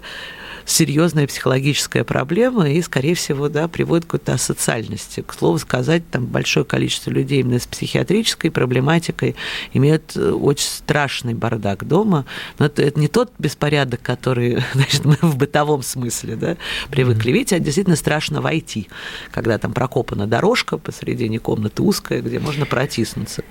серьезная 0.70 1.28
психологическая 1.28 2.04
проблема 2.04 2.70
и, 2.70 2.82
скорее 2.82 3.16
всего, 3.16 3.50
да, 3.50 3.68
приводит 3.68 4.06
к 4.06 4.12
какой-то 4.12 4.34
асоциальности. 4.34 5.22
К 5.26 5.34
слову 5.34 5.58
сказать, 5.58 6.10
там 6.10 6.26
большое 6.26 6.66
количество 6.66 7.10
людей 7.12 7.40
именно 7.40 7.60
с 7.60 7.68
психиатрической 7.68 8.52
проблематикой 8.52 9.36
имеют 9.74 10.16
э, 10.16 10.32
очень 10.32 10.68
страшный 10.68 11.34
бардак 11.34 11.88
дома. 11.88 12.26
Но 12.60 12.68
это, 12.68 12.84
это 12.84 13.00
не 13.00 13.08
тот 13.08 13.32
беспорядок, 13.40 14.02
который 14.02 14.64
значит, 14.74 15.06
мы 15.06 15.18
в 15.22 15.38
бытовом 15.38 15.82
смысле 15.82 16.36
да, 16.36 16.58
привыкли 16.92 17.32
видеть, 17.32 17.54
а 17.54 17.60
действительно 17.60 17.96
страшно 17.96 18.42
войти, 18.42 18.88
когда 19.32 19.58
там 19.58 19.74
прокопана 19.74 20.28
дорожка 20.28 20.78
посредине 20.78 21.40
комнаты 21.40 21.82
узкая, 21.82 22.22
где 22.22 22.40
можно 22.40 22.66
протиснуться. 22.66 23.44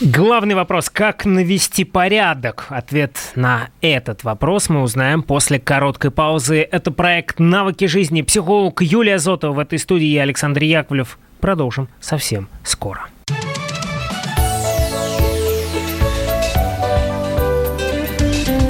Главный 0.00 0.54
вопрос– 0.54 0.90
как 0.92 1.24
навести 1.24 1.84
порядок? 1.84 2.66
Ответ 2.68 3.16
на 3.34 3.70
этот 3.80 4.24
вопрос 4.24 4.68
мы 4.68 4.82
узнаем 4.82 5.22
после 5.22 5.58
короткой 5.58 6.10
паузы. 6.10 6.55
Это 6.62 6.90
проект 6.90 7.38
«Навыки 7.38 7.86
жизни». 7.86 8.22
Психолог 8.22 8.82
Юлия 8.82 9.18
Зотова 9.18 9.52
в 9.52 9.58
этой 9.58 9.78
студии 9.78 10.08
и 10.08 10.18
Александр 10.18 10.62
Яковлев. 10.62 11.18
Продолжим 11.40 11.88
совсем 12.00 12.48
скоро. 12.64 13.06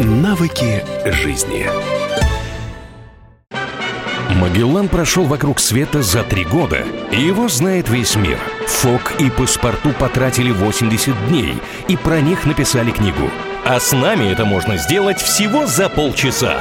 Навыки 0.00 0.84
жизни. 1.06 1.66
Магеллан 4.36 4.88
прошел 4.88 5.24
вокруг 5.24 5.58
света 5.58 6.02
за 6.02 6.22
три 6.22 6.44
года, 6.44 6.84
и 7.10 7.20
его 7.20 7.48
знает 7.48 7.88
весь 7.88 8.16
мир. 8.16 8.38
Фок 8.66 9.14
и 9.18 9.30
паспорту 9.30 9.92
потратили 9.98 10.50
80 10.50 11.28
дней, 11.28 11.54
и 11.88 11.96
про 11.96 12.20
них 12.20 12.44
написали 12.44 12.90
книгу. 12.90 13.30
А 13.64 13.80
с 13.80 13.92
нами 13.92 14.30
это 14.30 14.44
можно 14.44 14.76
сделать 14.76 15.20
всего 15.20 15.66
за 15.66 15.88
полчаса. 15.88 16.60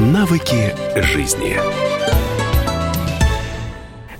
Навыки 0.00 0.74
жизни. 0.96 1.58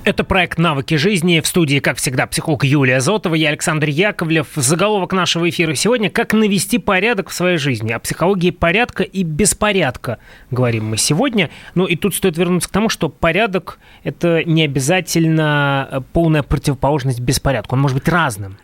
Это 0.05 0.25
проект 0.25 0.59
«Навыки 0.59 0.97
жизни». 0.97 1.41
В 1.41 1.47
студии, 1.47 1.79
как 1.79 1.97
всегда, 1.97 2.27
психолог 2.27 2.65
Юлия 2.65 3.01
Зотова, 3.01 3.35
я 3.35 3.49
Александр 3.49 3.89
Яковлев. 3.89 4.49
Заголовок 4.57 5.15
нашего 5.15 5.49
эфира 5.49 5.75
сегодня 5.75 6.11
«Как 6.11 6.35
навести 6.35 6.77
порядок 6.77 7.31
в 7.31 7.33
своей 7.33 7.57
жизни». 7.57 7.93
О 7.93 7.99
психологии 7.99 8.51
порядка 8.51 9.05
и 9.05 9.23
беспорядка 9.23 10.19
говорим 10.51 10.91
мы 10.91 10.99
сегодня. 10.99 11.49
Ну 11.75 11.87
и 11.87 11.97
тут 11.97 12.15
стоит 12.15 12.37
вернуться 12.37 12.69
к 12.69 12.73
тому, 12.73 12.91
что 12.91 13.09
порядок– 13.09 13.79
это 14.05 14.45
не 14.45 14.65
обязательно 14.65 16.05
полная 16.13 16.43
противоположность 16.43 17.21
беспорядку. 17.21 17.77
Он 17.77 17.81
может 17.81 17.97
быть 17.97 18.09
разным. 18.09 18.59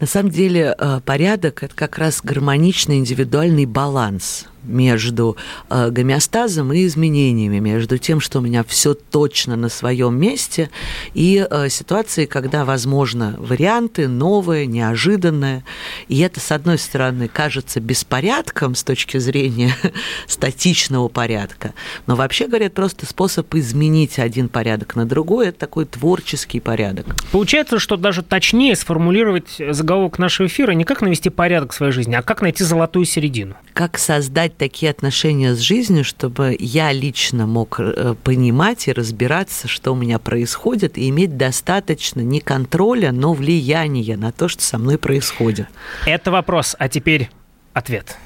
На 0.00 0.06
самом 0.06 0.30
деле 0.30 0.74
э, 0.78 1.00
порядок– 1.04 1.62
это 1.64 1.74
как 1.74 1.98
раз 1.98 2.22
гармоничный 2.22 2.96
индивидуальный 2.96 3.66
баланс 3.66 4.46
между 4.64 5.36
э, 5.70 5.90
гомеостазом 5.90 6.72
и 6.72 6.86
изменениями, 6.86 7.58
между 7.58 7.98
тем, 7.98 8.20
что 8.20 8.38
у 8.38 8.42
меня 8.42 8.64
все 8.64 8.94
точно 8.94 9.56
на 9.56 9.68
своем 9.68 10.18
месте, 10.18 10.70
и 11.14 11.46
э, 11.48 11.68
ситуацией, 11.68 12.26
когда, 12.26 12.64
возможно, 12.64 13.36
варианты 13.38 14.08
новые, 14.08 14.66
неожиданные. 14.66 15.64
И 16.08 16.18
это, 16.20 16.40
с 16.40 16.52
одной 16.52 16.78
стороны, 16.78 17.28
кажется 17.28 17.80
беспорядком 17.80 18.74
с 18.74 18.84
точки 18.84 19.18
зрения 19.18 19.74
статичного 20.26 21.08
порядка, 21.08 21.74
но 22.06 22.16
вообще, 22.16 22.46
говорят, 22.46 22.74
просто 22.74 23.06
способ 23.06 23.54
изменить 23.54 24.18
один 24.18 24.48
порядок 24.48 24.96
на 24.96 25.04
другой– 25.06 25.48
это 25.48 25.58
такой 25.58 25.84
творческий 25.84 26.60
порядок. 26.60 27.06
Получается, 27.30 27.78
что 27.78 27.96
даже 27.96 28.22
точнее 28.22 28.76
сформулировать 28.76 29.56
заголовок 29.58 30.18
нашего 30.18 30.46
эфира 30.46 30.72
не 30.72 30.84
как 30.84 31.00
навести 31.02 31.30
порядок 31.30 31.72
в 31.72 31.74
своей 31.74 31.92
жизни, 31.92 32.14
а 32.14 32.22
как 32.22 32.42
найти 32.42 32.64
золотую 32.64 33.04
середину. 33.04 33.54
Как 33.72 33.98
создать 33.98 34.51
создать 34.52 34.56
такие 34.56 34.90
отношения 34.90 35.54
с 35.54 35.58
жизнью, 35.58 36.04
чтобы 36.04 36.56
я 36.58 36.92
лично 36.92 37.46
мог 37.46 37.80
э, 37.80 38.14
понимать 38.22 38.88
и 38.88 38.92
разбираться, 38.92 39.68
что 39.68 39.92
у 39.92 39.94
меня 39.94 40.18
происходит, 40.18 40.98
и 40.98 41.08
иметь 41.08 41.36
достаточно 41.36 42.22
не 42.22 42.40
контроля, 42.40 43.12
но 43.12 43.34
влияния 43.34 44.16
на 44.16 44.32
то, 44.32 44.48
что 44.48 44.62
со 44.62 44.78
мной 44.78 44.98
происходит. 44.98 45.66
Это 46.06 46.30
вопрос, 46.30 46.76
а 46.78 46.88
теперь 46.88 47.30
ответ. 47.74 48.16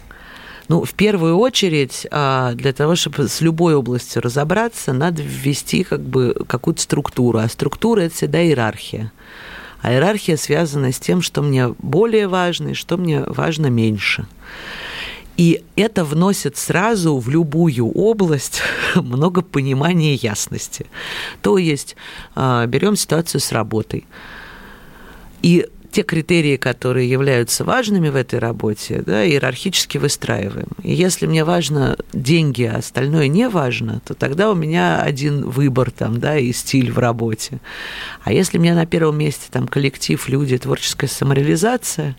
Ну, 0.68 0.84
в 0.84 0.94
первую 0.94 1.36
очередь, 1.36 2.06
а, 2.10 2.52
для 2.54 2.72
того, 2.72 2.96
чтобы 2.96 3.28
с 3.28 3.40
любой 3.40 3.74
областью 3.74 4.22
разобраться, 4.22 4.92
надо 4.92 5.22
ввести 5.22 5.84
как 5.84 6.00
бы 6.00 6.34
какую-то 6.48 6.80
структуру. 6.80 7.38
А 7.38 7.48
структура– 7.48 8.00
это 8.02 8.14
всегда 8.14 8.42
иерархия. 8.42 9.12
А 9.82 9.92
иерархия 9.92 10.36
связана 10.36 10.90
с 10.90 10.98
тем, 10.98 11.22
что 11.22 11.42
мне 11.42 11.68
более 11.78 12.26
важно 12.26 12.70
и 12.70 12.74
что 12.74 12.96
мне 12.96 13.20
важно 13.20 13.68
меньше. 13.70 14.26
И 15.36 15.62
это 15.76 16.04
вносит 16.04 16.56
сразу 16.56 17.18
в 17.18 17.28
любую 17.28 17.88
область 17.92 18.62
много 18.94 19.42
понимания 19.42 20.14
и 20.14 20.26
ясности. 20.26 20.86
То 21.42 21.58
есть 21.58 21.96
а, 22.34 22.66
берем 22.66 22.96
ситуацию 22.96 23.40
с 23.40 23.52
работой. 23.52 24.06
И 25.42 25.66
те 25.96 26.02
критерии, 26.02 26.58
которые 26.58 27.08
являются 27.08 27.64
важными 27.64 28.10
в 28.10 28.16
этой 28.16 28.38
работе, 28.38 29.02
да, 29.06 29.24
иерархически 29.24 29.96
выстраиваем. 29.96 30.68
И 30.82 30.92
если 30.92 31.26
мне 31.26 31.42
важно 31.42 31.96
деньги, 32.12 32.64
а 32.64 32.76
остальное 32.76 33.28
не 33.28 33.48
важно, 33.48 34.02
то 34.04 34.12
тогда 34.12 34.50
у 34.50 34.54
меня 34.54 35.00
один 35.00 35.48
выбор 35.48 35.90
там, 35.90 36.20
да, 36.20 36.36
и 36.36 36.52
стиль 36.52 36.92
в 36.92 36.98
работе. 36.98 37.60
А 38.24 38.30
если 38.30 38.58
мне 38.58 38.74
на 38.74 38.84
первом 38.84 39.16
месте 39.16 39.46
там 39.50 39.66
коллектив, 39.66 40.28
люди, 40.28 40.58
творческая 40.58 41.08
самореализация, 41.08 42.14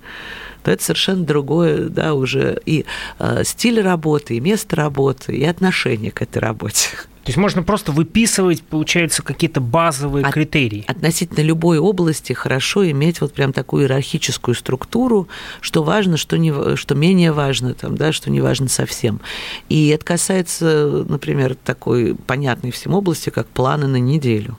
то 0.63 0.71
это 0.71 0.83
совершенно 0.83 1.23
другое, 1.23 1.87
да, 1.89 2.15
уже 2.15 2.59
и 2.65 2.83
э, 3.19 3.43
стиль 3.43 3.79
работы, 3.79 4.37
и 4.37 4.39
место 4.39 4.75
работы, 4.75 5.35
и 5.35 5.45
отношение 5.45 6.09
к 6.09 6.23
этой 6.23 6.39
работе. 6.39 6.89
То 7.27 7.31
есть 7.31 7.37
можно 7.37 7.61
просто 7.61 7.91
выписывать, 7.91 8.63
получается, 8.63 9.21
какие-то 9.21 9.59
базовые 9.59 10.23
От, 10.23 10.33
критерии. 10.33 10.85
Относительно 10.87 11.43
любой 11.43 11.77
области 11.77 12.31
хорошо 12.31 12.89
иметь 12.89 13.19
вот 13.19 13.33
прям 13.33 13.51
такую 13.51 13.83
иерархическую 13.83 14.55
структуру, 14.55 15.27
что 15.59 15.83
важно, 15.83 16.15
что, 16.15 16.37
не, 16.37 16.77
что 16.77 16.95
менее 16.95 17.33
важно, 17.33 17.73
там, 17.73 17.97
да, 17.97 18.13
что 18.13 18.31
не 18.31 18.39
важно 18.39 18.69
совсем. 18.69 19.19
И 19.67 19.89
это 19.89 20.05
касается, 20.05 21.03
например, 21.05 21.55
такой 21.55 22.15
понятной 22.15 22.71
всем 22.71 22.93
области, 22.93 23.29
как 23.29 23.45
планы 23.47 23.87
на 23.87 23.97
неделю. 23.97 24.57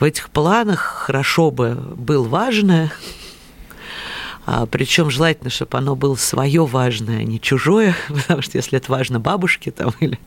В 0.00 0.02
этих 0.02 0.30
планах 0.30 0.80
хорошо 0.80 1.52
бы 1.52 1.76
был 1.94 2.24
важное, 2.24 2.90
Причем 4.70 5.10
желательно, 5.10 5.50
чтобы 5.50 5.76
оно 5.78 5.94
было 5.96 6.14
свое 6.14 6.64
важное, 6.64 7.18
а 7.18 7.22
не 7.22 7.40
чужое, 7.40 7.94
потому 8.08 8.42
что 8.42 8.56
если 8.56 8.78
это 8.78 8.90
важно 8.90 9.20
бабушке 9.20 9.70
там, 9.70 9.92
или 10.00 10.18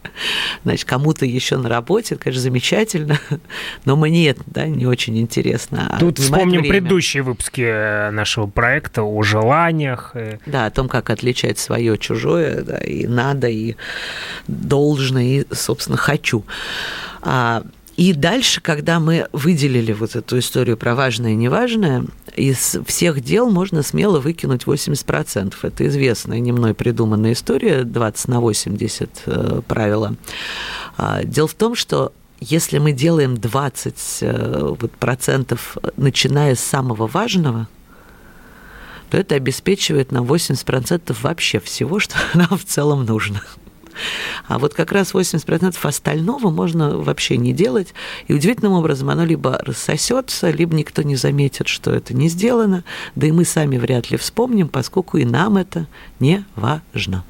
значит, 0.64 0.86
кому-то 0.86 1.26
еще 1.26 1.58
на 1.58 1.70
работе, 1.70 2.16
это, 2.16 2.24
конечно, 2.26 2.42
замечательно, 2.42 3.20
но 3.86 3.96
мне 3.96 4.36
да, 4.46 4.68
не 4.68 4.86
очень 4.86 5.18
интересно. 5.20 5.88
А 5.96 6.00
Тут 6.00 6.20
вспомним 6.20 6.62
время. 6.62 6.70
предыдущие 6.70 7.24
выпуски 7.24 7.62
э, 7.62 8.12
нашего 8.12 8.48
проекта 8.48 9.04
о 9.04 9.24
желаниях. 9.24 10.16
Да, 10.46 10.66
о 10.66 10.72
том, 10.72 10.88
как 10.88 11.10
отличать 11.10 11.58
свое 11.58 11.98
чужое, 11.98 12.62
да, 12.62 12.78
и 12.78 13.08
надо, 13.08 13.48
и 13.48 13.76
должно, 14.48 15.20
и, 15.20 15.46
собственно, 15.52 15.98
хочу. 15.98 16.44
А 17.22 17.64
И 17.98 18.14
дальше, 18.14 18.62
когда 18.62 19.00
мы 19.00 19.28
выделили 19.34 19.92
вот 19.94 20.16
эту 20.16 20.40
историю 20.40 20.78
про 20.78 20.96
важное 20.96 21.32
и 21.32 21.36
неважное, 21.36 22.06
из 22.36 22.78
всех 22.86 23.22
дел 23.22 23.50
можно 23.50 23.84
смело 23.84 24.20
выкинуть 24.20 24.64
80%. 24.64 25.54
Это 25.62 25.88
известная, 25.88 26.40
не 26.40 26.52
мной 26.52 26.74
придуманная 26.74 27.34
история, 27.34 27.84
20 27.84 28.28
на 28.30 28.40
80 28.40 29.24
э, 29.26 29.62
правила. 29.68 30.16
А, 30.98 31.24
дело 31.24 31.48
в 31.48 31.54
том, 31.54 31.76
что 31.76 32.14
если 32.40 32.80
мы 32.80 32.92
делаем 32.92 33.38
20 33.38 34.18
э, 34.22 34.76
вот, 34.80 34.92
процентов, 34.94 35.78
начиная 35.98 36.56
с 36.56 36.60
самого 36.60 37.08
важного, 37.08 37.68
то 39.12 39.18
это 39.18 39.36
обеспечивает 39.36 40.12
нам 40.12 40.26
80% 40.26 41.16
вообще 41.22 41.60
всего, 41.60 42.00
что 42.00 42.16
нам 42.34 42.58
в 42.58 42.64
целом 42.66 43.06
нужно. 43.06 43.42
А 44.48 44.60
вот 44.60 44.74
как 44.74 44.92
раз 44.92 45.14
80% 45.14 45.76
остального 45.82 46.50
можно 46.50 46.98
вообще 46.98 47.38
не 47.38 47.54
делать. 47.54 47.94
И 48.28 48.34
удивительным 48.34 48.74
образом 48.74 49.10
оно 49.10 49.26
либо 49.26 49.60
рассосется, 49.64 50.50
либо 50.52 50.76
никто 50.76 51.02
не 51.02 51.16
заметит, 51.16 51.68
что 51.68 51.92
это 51.92 52.14
не 52.14 52.30
сделано. 52.30 52.84
Да 53.16 53.28
и 53.28 53.32
мы 53.32 53.46
сами 53.46 53.78
вряд 53.78 54.12
ли 54.12 54.18
вспомним, 54.18 54.68
поскольку 54.68 55.18
и 55.18 55.26
нам 55.26 55.58
это 55.58 55.88
не 56.20 56.46
важно. 56.56 57.24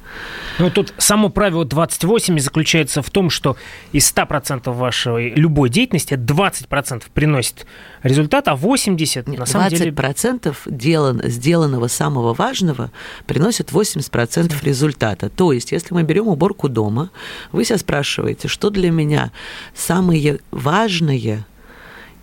Ну, 0.58 0.70
тут 0.70 0.92
само 0.98 1.28
правило 1.28 1.64
28 1.64 2.38
заключается 2.38 3.02
в 3.02 3.10
том, 3.10 3.30
что 3.30 3.56
из 3.92 4.12
100% 4.12 4.70
вашей 4.72 5.30
любой 5.34 5.70
деятельности 5.70 6.14
20% 6.14 7.04
приносит 7.12 7.66
результат, 8.02 8.48
а 8.48 8.54
80% 8.54 9.38
на 9.38 9.46
самом 9.46 9.68
20% 9.68 9.78
деле... 9.78 9.90
20% 9.90 10.56
делан, 10.66 11.22
сделанного 11.24 11.88
самого 11.88 12.34
важного 12.34 12.90
приносит 13.26 13.70
80% 13.70 14.52
результата. 14.62 15.28
То 15.28 15.52
есть, 15.52 15.72
если 15.72 15.94
мы 15.94 16.02
берем 16.02 16.28
уборку 16.28 16.51
дома, 16.68 17.10
вы 17.52 17.64
себя 17.64 17.78
спрашиваете, 17.78 18.48
что 18.48 18.70
для 18.70 18.90
меня 18.90 19.32
самые 19.74 20.40
важные 20.50 21.44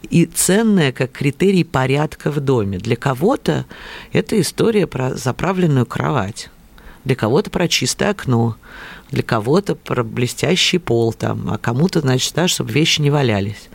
и 0.09 0.25
ценное 0.25 0.91
как 0.91 1.12
критерий 1.12 1.63
порядка 1.63 2.31
в 2.31 2.39
доме. 2.39 2.77
Для 2.77 2.95
кого-то 2.95 3.65
это 4.13 4.39
история 4.39 4.88
про 4.88 5.13
заправленную 5.15 5.86
кровать 5.86 6.50
для 7.05 7.15
кого-то 7.15 7.50
про 7.50 7.67
чистое 7.67 8.12
окно, 8.12 8.55
для 9.12 9.24
кого-то 9.24 9.75
про 9.75 10.03
блестящий 10.03 10.77
пол 10.77 11.13
там, 11.13 11.50
а 11.51 11.57
кому-то, 11.57 12.01
значит, 12.01 12.33
да, 12.36 12.48
чтобы 12.48 12.71
вещи 12.71 13.01
не 13.01 13.09
валялись. 13.09 13.69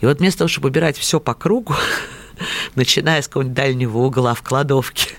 И 0.00 0.06
вот 0.06 0.18
вместо 0.18 0.38
того, 0.38 0.48
чтобы 0.48 0.68
убирать 0.68 0.96
все 0.96 1.20
по 1.20 1.34
кругу, 1.34 1.74
начиная 2.74 3.22
с 3.22 3.28
какого-нибудь 3.28 3.56
дальнего 3.56 3.98
угла 3.98 4.34
в 4.34 4.42
кладовке, 4.42 5.10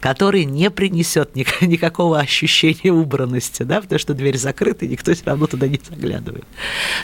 который 0.00 0.44
не 0.44 0.70
принесет 0.70 1.34
никакого 1.60 2.18
ощущения 2.18 2.92
убранности, 2.92 3.62
да, 3.62 3.80
потому 3.80 3.98
что 3.98 4.14
дверь 4.14 4.36
закрыта, 4.36 4.84
и 4.84 4.88
никто 4.88 5.14
все 5.14 5.24
равно 5.24 5.46
туда 5.46 5.68
не 5.68 5.80
заглядывает. 5.82 6.44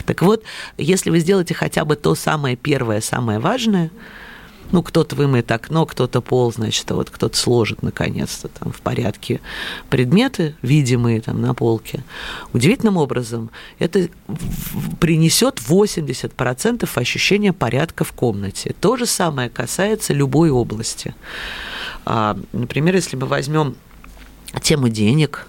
Так 0.05 0.21
вот, 0.21 0.43
если 0.77 1.09
вы 1.09 1.19
сделаете 1.19 1.53
хотя 1.53 1.85
бы 1.85 1.95
то 1.95 2.15
самое 2.15 2.55
первое, 2.55 3.01
самое 3.01 3.39
важное, 3.39 3.91
ну, 4.71 4.83
кто-то 4.83 5.15
вымоет 5.15 5.51
окно, 5.51 5.85
кто-то 5.85 6.21
пол, 6.21 6.51
значит, 6.51 6.89
а 6.91 6.95
вот 6.95 7.09
кто-то 7.09 7.37
сложит 7.37 7.83
наконец-то 7.83 8.47
там 8.49 8.71
в 8.71 8.81
порядке 8.81 9.39
предметы, 9.89 10.55
видимые 10.61 11.21
там 11.21 11.41
на 11.41 11.53
полке. 11.53 12.03
Удивительным 12.53 12.97
образом 12.97 13.49
это 13.79 14.09
принесет 14.99 15.59
80% 15.59 16.89
ощущения 16.95 17.53
порядка 17.53 18.03
в 18.03 18.11
комнате. 18.11 18.75
То 18.79 18.97
же 18.97 19.05
самое 19.05 19.49
касается 19.49 20.13
любой 20.13 20.49
области. 20.49 21.15
А, 22.05 22.37
например, 22.51 22.95
если 22.95 23.15
мы 23.15 23.25
возьмем 23.25 23.75
тему 24.61 24.89
денег, 24.89 25.47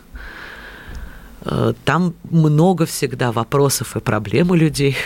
э, 1.43 1.73
там 1.85 2.15
много 2.31 2.87
всегда 2.87 3.33
вопросов 3.33 3.97
и 3.97 4.01
проблем 4.01 4.51
у 4.51 4.55
людей, 4.55 4.97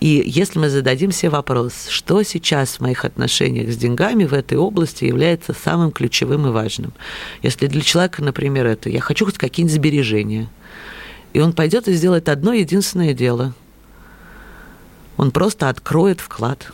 и 0.00 0.22
если 0.26 0.58
мы 0.58 0.70
зададим 0.70 1.12
себе 1.12 1.30
вопрос, 1.30 1.88
что 1.88 2.22
сейчас 2.22 2.76
в 2.76 2.80
моих 2.80 3.04
отношениях 3.04 3.70
с 3.70 3.76
деньгами 3.76 4.24
в 4.24 4.32
этой 4.32 4.56
области 4.56 5.04
является 5.04 5.52
самым 5.52 5.92
ключевым 5.92 6.46
и 6.46 6.50
важным. 6.50 6.92
Если 7.42 7.66
для 7.66 7.82
человека, 7.82 8.24
например, 8.24 8.66
это 8.66 8.88
«я 8.88 9.00
хочу 9.00 9.26
хоть 9.26 9.36
какие-нибудь 9.36 9.76
сбережения», 9.76 10.48
и 11.34 11.40
он 11.40 11.52
пойдет 11.52 11.86
и 11.86 11.92
сделает 11.92 12.30
одно 12.30 12.54
единственное 12.54 13.12
дело. 13.12 13.54
Он 15.18 15.30
просто 15.30 15.68
откроет 15.68 16.20
вклад 16.20 16.72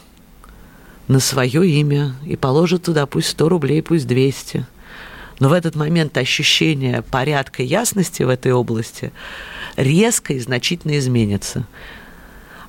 на 1.09 1.18
свое 1.18 1.68
имя 1.68 2.14
и 2.25 2.37
положит 2.37 2.85
туда 2.85 3.06
пусть 3.06 3.30
100 3.30 3.49
рублей, 3.49 3.83
пусть 3.83 4.06
200. 4.06 4.66
Но 5.40 5.49
в 5.49 5.52
этот 5.52 5.75
момент 5.75 6.16
ощущение 6.16 7.02
порядка 7.02 7.62
и 7.62 7.66
ясности 7.66 8.23
в 8.23 8.28
этой 8.28 8.52
области 8.52 9.12
резко 9.76 10.33
и 10.33 10.38
значительно 10.38 10.97
изменится. 10.97 11.66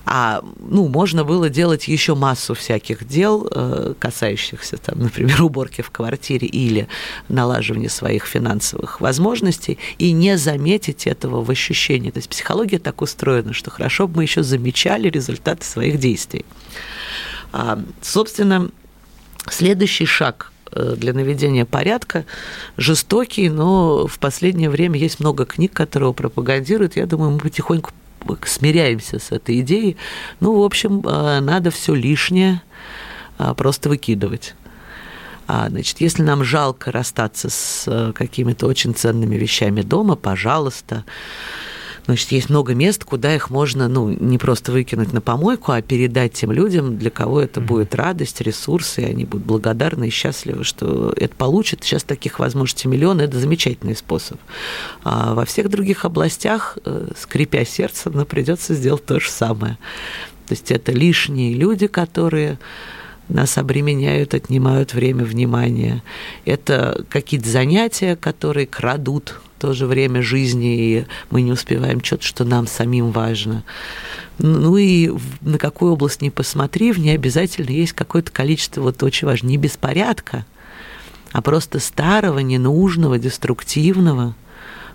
А 0.10 0.42
ну, 0.60 0.88
можно 0.88 1.26
было 1.26 1.50
делать 1.50 1.89
еще 1.89 2.15
массу 2.15 2.54
всяких 2.54 3.06
дел, 3.06 3.46
э, 3.52 3.93
касающихся, 4.00 4.78
там, 4.78 5.00
например, 5.00 5.43
уборки 5.43 5.82
в 5.82 5.91
квартире 5.91 6.48
или 6.48 6.88
налаживания 7.28 7.89
своих 7.89 8.26
финансовых 8.26 9.02
возможностей, 9.02 9.78
и 9.98 10.13
не 10.13 10.38
заметить 10.38 11.08
этого 11.08 11.43
в 11.43 11.52
ощущении. 11.52 12.10
То 12.10 12.20
есть 12.20 12.30
психология 12.30 12.80
так 12.80 13.02
устроена, 13.02 13.52
что 13.52 13.70
хорошо 13.70 14.08
бы 14.08 14.17
мы 14.17 14.24
еще 14.24 14.43
замечали 14.43 15.10
результаты 15.10 15.65
своих 15.65 16.00
действий. 16.00 16.46
А, 17.52 17.78
собственно, 18.02 18.70
следующий 19.50 20.06
шаг 20.06 20.54
э, 20.72 20.96
для 20.98 21.12
наведения 21.12 21.65
порядка 21.65 22.24
жестокий, 22.78 23.50
но 23.50 24.08
в 24.08 24.20
последнее 24.20 24.70
время 24.70 24.98
есть 24.98 25.20
много 25.20 25.46
книг, 25.46 25.74
которые 25.74 26.06
его 26.06 26.13
пропагандируют. 26.13 26.96
Я 26.96 27.08
думаю, 27.08 27.32
мы 27.32 27.39
потихоньку 27.39 27.91
смиряемся 28.46 29.20
с 29.20 29.32
этой 29.32 29.62
идеей. 29.62 29.98
Ну, 30.40 30.60
в 30.60 30.63
общем, 30.63 31.02
а, 31.06 31.40
надо 31.40 31.72
все 31.72 31.94
лишнее 31.94 32.62
а, 33.38 33.54
просто 33.54 33.90
выкидывать. 33.90 34.56
А, 35.48 35.70
значит, 35.70 36.02
если 36.02 36.24
нам 36.24 36.44
жалко 36.44 36.92
расстаться 36.92 37.50
с 37.50 38.12
какими-то 38.13 38.68
очень 38.68 38.94
ценными 38.94 39.36
вещами 39.36 39.82
дома, 39.82 40.16
пожалуйста, 40.16 41.06
Значит, 42.08 42.32
есть 42.32 42.50
много 42.50 42.74
мест, 42.74 43.04
куда 43.04 43.36
их 43.36 43.50
можно, 43.50 43.89
ну, 43.89 44.10
не 44.10 44.38
просто 44.38 44.72
выкинуть 44.72 45.12
на 45.12 45.20
помойку, 45.20 45.74
а 45.74 45.82
передать 45.82 46.32
тем 46.32 46.54
людям, 46.54 46.98
для 46.98 47.10
кого 47.10 47.41
это 47.41 47.60
будет 47.60 47.93
радость, 47.93 48.39
ресурсы, 48.39 49.02
и 49.02 49.06
они 49.06 49.26
будут 49.26 49.46
благодарны 49.46 50.08
и 50.08 50.10
счастливы, 50.10 50.63
что 50.63 51.13
это 51.17 51.36
получат. 51.36 51.84
Сейчас 51.84 52.04
таких 52.04 52.39
возможностей 52.39 52.88
миллион, 52.88 53.20
это 53.20 53.38
замечательный 53.38 53.96
способ. 53.96 54.39
А 55.04 55.34
во 55.34 55.43
всех 55.43 55.70
других 55.70 56.06
областях, 56.06 56.78
э, 56.86 57.10
скрипя 57.17 57.65
сердце, 57.65 58.10
но 58.10 58.26
придется 58.26 58.74
сделать 58.74 59.06
то 59.06 59.20
же 59.20 59.30
самое. 59.30 59.78
То 60.48 60.54
есть 60.54 60.72
это 60.72 60.93
лишние 60.93 61.54
люди, 61.54 61.88
которые 61.88 62.58
нас 63.30 63.58
обременяют, 63.58 64.34
отнимают 64.34 64.94
время, 64.94 65.26
внимание. 65.26 66.04
Это 66.46 67.06
какие-то 67.10 67.50
занятия, 67.50 68.16
которые 68.16 68.68
крадут 68.68 69.40
тоже 69.60 69.88
время 69.88 70.22
жизни, 70.22 70.78
и 70.78 71.06
мы 71.32 71.42
не 71.42 71.52
успеваем 71.52 72.04
что-то, 72.04 72.24
что 72.24 72.44
нам 72.46 72.68
самим 72.68 73.12
важно. 73.12 73.63
Ну 74.38 74.78
и 74.78 75.12
на 75.42 75.58
какую 75.58 75.94
область 75.94 76.22
ни 76.22 76.30
посмотри, 76.30 76.92
в 76.92 77.00
ней 77.00 77.16
обязательно 77.16 77.72
есть 77.72 77.94
какое-то 77.94 78.32
количество, 78.32 78.82
вот 78.82 79.02
очень 79.02 79.28
важно, 79.28 79.48
не 79.48 79.58
беспорядка, 79.58 80.46
а 81.32 81.42
просто 81.42 81.80
старого, 81.80 82.40
ненужного, 82.40 83.18
деструктивного– 83.18 84.36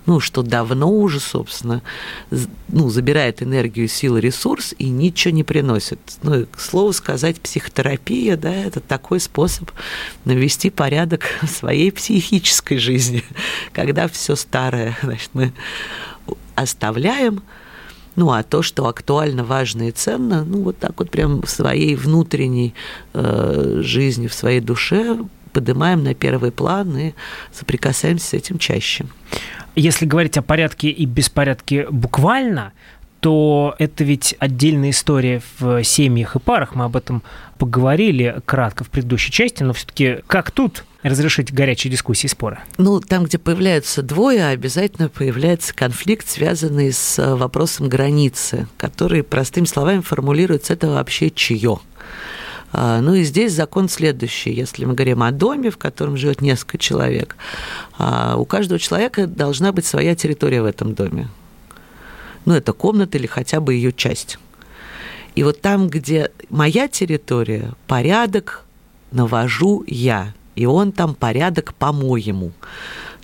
ну, 0.05 0.19
что 0.19 0.43
давно 0.43 0.91
уже, 0.91 1.19
собственно, 1.19 1.81
ну, 2.67 2.89
забирает 2.89 3.41
энергию, 3.41 3.87
силы, 3.87 4.19
ресурс 4.21 4.73
и 4.77 4.89
ничего 4.89 5.33
не 5.33 5.43
приносит. 5.43 5.99
Ну, 6.23 6.45
к 6.45 6.59
слову 6.59 6.93
сказать, 6.93 7.39
психотерапия, 7.39 8.37
да, 8.37 8.53
это 8.53 8.79
такой 8.79 9.19
способ 9.19 9.71
навести 10.25 10.69
порядок 10.69 11.23
в 11.41 11.47
своей 11.47 11.91
психической 11.91 12.77
жизни, 12.77 13.23
когда 13.73 14.07
все 14.07 14.35
старое, 14.35 14.97
значит, 15.03 15.29
мы 15.33 15.53
оставляем, 16.55 17.41
ну, 18.15 18.31
а 18.31 18.43
то, 18.43 18.61
что 18.61 18.87
актуально, 18.87 19.43
важно 19.43 19.87
и 19.87 19.91
ценно, 19.91 20.43
ну, 20.43 20.61
вот 20.61 20.77
так 20.77 20.99
вот 20.99 21.09
прям 21.09 21.41
в 21.41 21.49
своей 21.49 21.95
внутренней 21.95 22.75
э, 23.13 23.79
жизни, 23.81 24.27
в 24.27 24.33
своей 24.33 24.59
душе 24.59 25.17
поднимаем 25.53 26.03
на 26.03 26.13
первый 26.13 26.51
план 26.51 26.97
и 26.97 27.13
соприкасаемся 27.51 28.27
с 28.27 28.33
этим 28.33 28.57
чаще 28.57 29.05
если 29.75 30.05
говорить 30.05 30.37
о 30.37 30.41
порядке 30.41 30.89
и 30.89 31.05
беспорядке 31.05 31.87
буквально, 31.89 32.73
то 33.19 33.75
это 33.79 34.03
ведь 34.03 34.35
отдельная 34.39 34.89
история 34.89 35.41
в 35.57 35.83
семьях 35.83 36.35
и 36.35 36.39
парах. 36.39 36.75
Мы 36.75 36.83
об 36.85 36.97
этом 36.97 37.23
поговорили 37.57 38.41
кратко 38.45 38.83
в 38.83 38.89
предыдущей 38.89 39.31
части, 39.31 39.63
но 39.63 39.71
все-таки 39.73 40.17
как 40.27 40.51
тут 40.51 40.83
разрешить 41.03 41.53
горячие 41.53 41.91
дискуссии 41.91 42.27
и 42.27 42.29
споры? 42.29 42.59
Ну, 42.77 42.99
там, 42.99 43.23
где 43.23 43.37
появляются 43.37 44.01
двое, 44.01 44.47
обязательно 44.47 45.07
появляется 45.07 45.73
конфликт, 45.73 46.27
связанный 46.27 46.91
с 46.91 47.17
э, 47.19 47.35
вопросом 47.35 47.87
границы, 47.87 48.67
который, 48.77 49.23
простыми 49.23 49.65
словами, 49.65 50.01
формулируется, 50.01 50.73
это 50.73 50.89
вообще 50.89 51.29
чье. 51.29 51.79
А, 52.73 52.99
ну 53.01 53.13
и 53.13 53.23
здесь 53.23 53.53
закон 53.53 53.87
следующий. 53.87 54.51
Если 54.51 54.83
мы 54.85 54.95
говорим 54.95 55.21
о 55.21 55.31
доме, 55.31 55.69
в 55.69 55.77
котором 55.77 56.17
живет 56.17 56.41
несколько 56.41 56.79
человек, 56.79 57.37
а, 57.97 58.35
у 58.35 58.45
каждого 58.45 58.79
человека 58.79 59.27
должна 59.27 59.71
быть 59.71 59.85
своя 59.85 60.15
территория 60.15 60.61
в 60.61 60.65
этом 60.65 60.95
доме. 60.95 61.29
Ну, 62.45 62.55
это 62.55 62.73
комната 62.73 63.17
или 63.17 63.27
хотя 63.27 63.61
бы 63.61 63.75
ее 63.75 63.93
часть. 63.93 64.39
И 65.35 65.43
вот 65.43 65.61
там, 65.61 65.87
где 65.87 66.31
моя 66.49 66.87
территория, 66.87 67.71
порядок 67.87 68.65
навожу 69.11 69.83
я, 69.87 70.33
и 70.55 70.65
он 70.65 70.91
там 70.91 71.13
порядок 71.13 71.75
по-моему. 71.75 72.51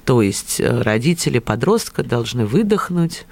То 0.06 0.22
есть 0.22 0.60
э, 0.60 0.82
родители 0.82 1.40
подростка 1.40 2.04
должны 2.04 2.46
выдохнуть, 2.46 3.26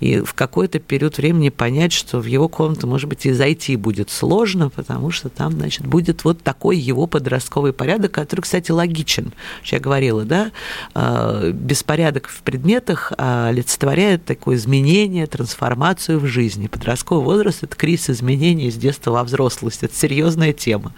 и 0.00 0.20
в 0.20 0.34
какой-то 0.34 0.78
период 0.78 1.18
времени 1.18 1.50
понять, 1.50 1.92
что 1.92 2.20
в 2.20 2.24
его 2.24 2.48
комнату, 2.48 2.86
может 2.86 3.08
быть, 3.08 3.26
и 3.26 3.32
зайти 3.32 3.76
будет 3.76 4.10
сложно, 4.10 4.70
потому 4.70 5.10
что 5.10 5.28
там, 5.28 5.52
значит, 5.52 5.86
будет 5.86 6.24
вот 6.24 6.42
такой 6.42 6.78
его 6.78 7.06
подростковый 7.06 7.72
порядок, 7.72 8.12
который, 8.12 8.40
кстати, 8.40 8.70
логичен. 8.70 9.32
Я 9.64 9.78
говорила, 9.78 10.24
да, 10.24 10.52
а, 10.94 11.50
беспорядок 11.52 12.28
в 12.28 12.42
предметах 12.42 13.12
олицетворяет 13.16 14.24
такое 14.24 14.56
изменение, 14.56 15.26
трансформацию 15.26 16.18
в 16.18 16.26
жизни. 16.26 16.66
Подростковый 16.66 17.24
возраст– 17.24 17.62
это 17.62 17.76
кризис 17.76 18.10
изменений 18.10 18.68
из 18.68 18.76
детства 18.76 19.10
во 19.10 19.24
взрослость. 19.24 19.82
Это 19.82 19.94
серьезная 19.94 20.52
тема. 20.52 20.94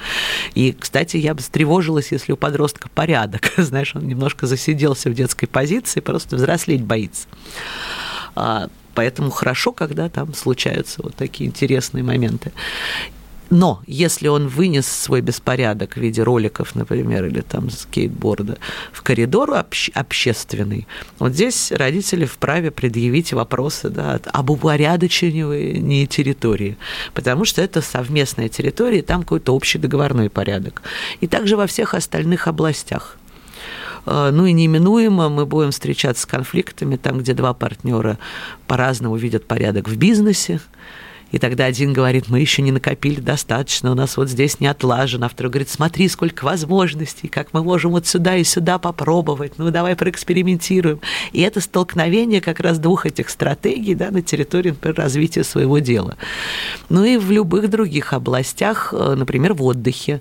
И, 0.55 0.73
кстати, 0.79 1.17
я 1.17 1.35
бы 1.35 1.41
встревожилась, 1.41 2.13
если 2.13 2.33
у 2.33 2.37
подростка 2.37 2.89
порядок. 2.89 3.53
Знаешь, 3.57 3.97
он 3.97 4.07
немножко 4.07 4.47
засиделся 4.47 5.11
в 5.11 5.15
детской 5.15 5.47
позиции, 5.47 6.01
просто 6.01 6.37
взрослеть 6.37 6.83
боится. 6.83 7.27
Поэтому 8.95 9.31
хорошо, 9.31 9.73
когда 9.73 10.09
там 10.09 10.35
случаются 10.35 11.03
вот 11.03 11.15
такие 11.15 11.49
интересные 11.49 12.05
моменты. 12.05 12.53
Но 13.53 13.83
если 13.87 14.29
он 14.29 14.49
вынес 14.49 14.87
свой 14.87 15.21
беспорядок 15.21 15.93
в 15.93 15.97
виде 15.99 16.23
роликов, 16.23 16.75
например, 16.75 17.27
или 17.27 17.43
там 17.43 17.69
скейтборда 17.69 18.57
в 18.93 19.03
коридор 19.03 19.51
обще- 19.51 19.93
общественный, 19.93 20.87
вот 21.19 21.35
здесь 21.35 21.71
родители 21.71 22.25
вправе 22.25 22.71
предъявить 22.71 23.35
вопросы 23.35 23.91
да, 23.91 24.19
об 24.33 24.49
упорядочении 24.49 26.07
территории, 26.07 26.79
потому 27.13 27.45
что 27.45 27.61
это 27.61 27.83
совместная 27.83 28.49
территория, 28.49 29.01
и 29.01 29.03
там 29.03 29.21
какой-то 29.21 29.55
общий 29.55 29.77
договорной 29.77 30.31
порядок. 30.31 30.81
И 31.21 31.27
также 31.27 31.59
во 31.59 31.67
всех 31.67 31.93
остальных 31.93 32.49
областях. 32.49 33.19
Э, 34.07 34.31
ну 34.33 34.47
и 34.47 34.53
неминуемо 34.53 35.29
мы 35.29 35.47
будем 35.47 35.71
встречаться 35.71 36.23
с 36.23 36.27
конфликтами 36.27 36.97
там, 36.97 37.19
где 37.19 37.35
два 37.35 37.55
партнера 37.55 38.19
по-разному 38.67 39.17
видят 39.17 39.47
порядок 39.47 39.89
в 39.89 39.97
бизнесе, 39.97 40.61
и 41.33 41.39
тогда 41.39 41.65
один 41.65 41.95
говорит, 41.95 42.29
мы 42.29 42.41
еще 42.41 42.61
не 42.61 42.73
накопили 42.73 43.19
достаточно, 43.19 43.91
у 43.91 43.95
нас 43.95 44.19
вот 44.19 44.29
здесь 44.29 44.61
не 44.61 44.67
отлажено. 44.67 45.27
А 45.27 45.29
второй 45.31 45.51
говорит, 45.51 45.71
смотри, 45.71 46.07
сколько 46.09 46.45
возможностей, 46.45 47.27
как 47.27 47.55
мы 47.55 47.65
можем 47.65 47.93
вот 47.93 48.07
сюда 48.07 48.37
и 48.37 48.45
сюда 48.45 48.79
попробовать, 48.79 49.55
ну 49.57 49.71
давай 49.71 49.97
проэкспериментируем. 49.97 51.01
И 51.33 51.41
это 51.41 51.63
столкновение 51.63 52.43
как 52.43 52.61
раз 52.61 52.79
двух 52.79 53.07
этих 53.07 53.31
стратегий 53.31 53.95
да, 53.95 54.11
на 54.11 54.21
территории 54.21 54.71
например, 54.71 54.97
развития 54.99 55.43
своего 55.43 55.79
дела. 55.79 56.19
Ну 56.91 57.03
и 57.03 57.17
в 57.17 57.31
любых 57.31 57.71
других 57.71 58.13
областях, 58.13 58.93
э, 58.93 59.15
например, 59.15 59.55
в 59.55 59.63
отдыхе, 59.63 60.21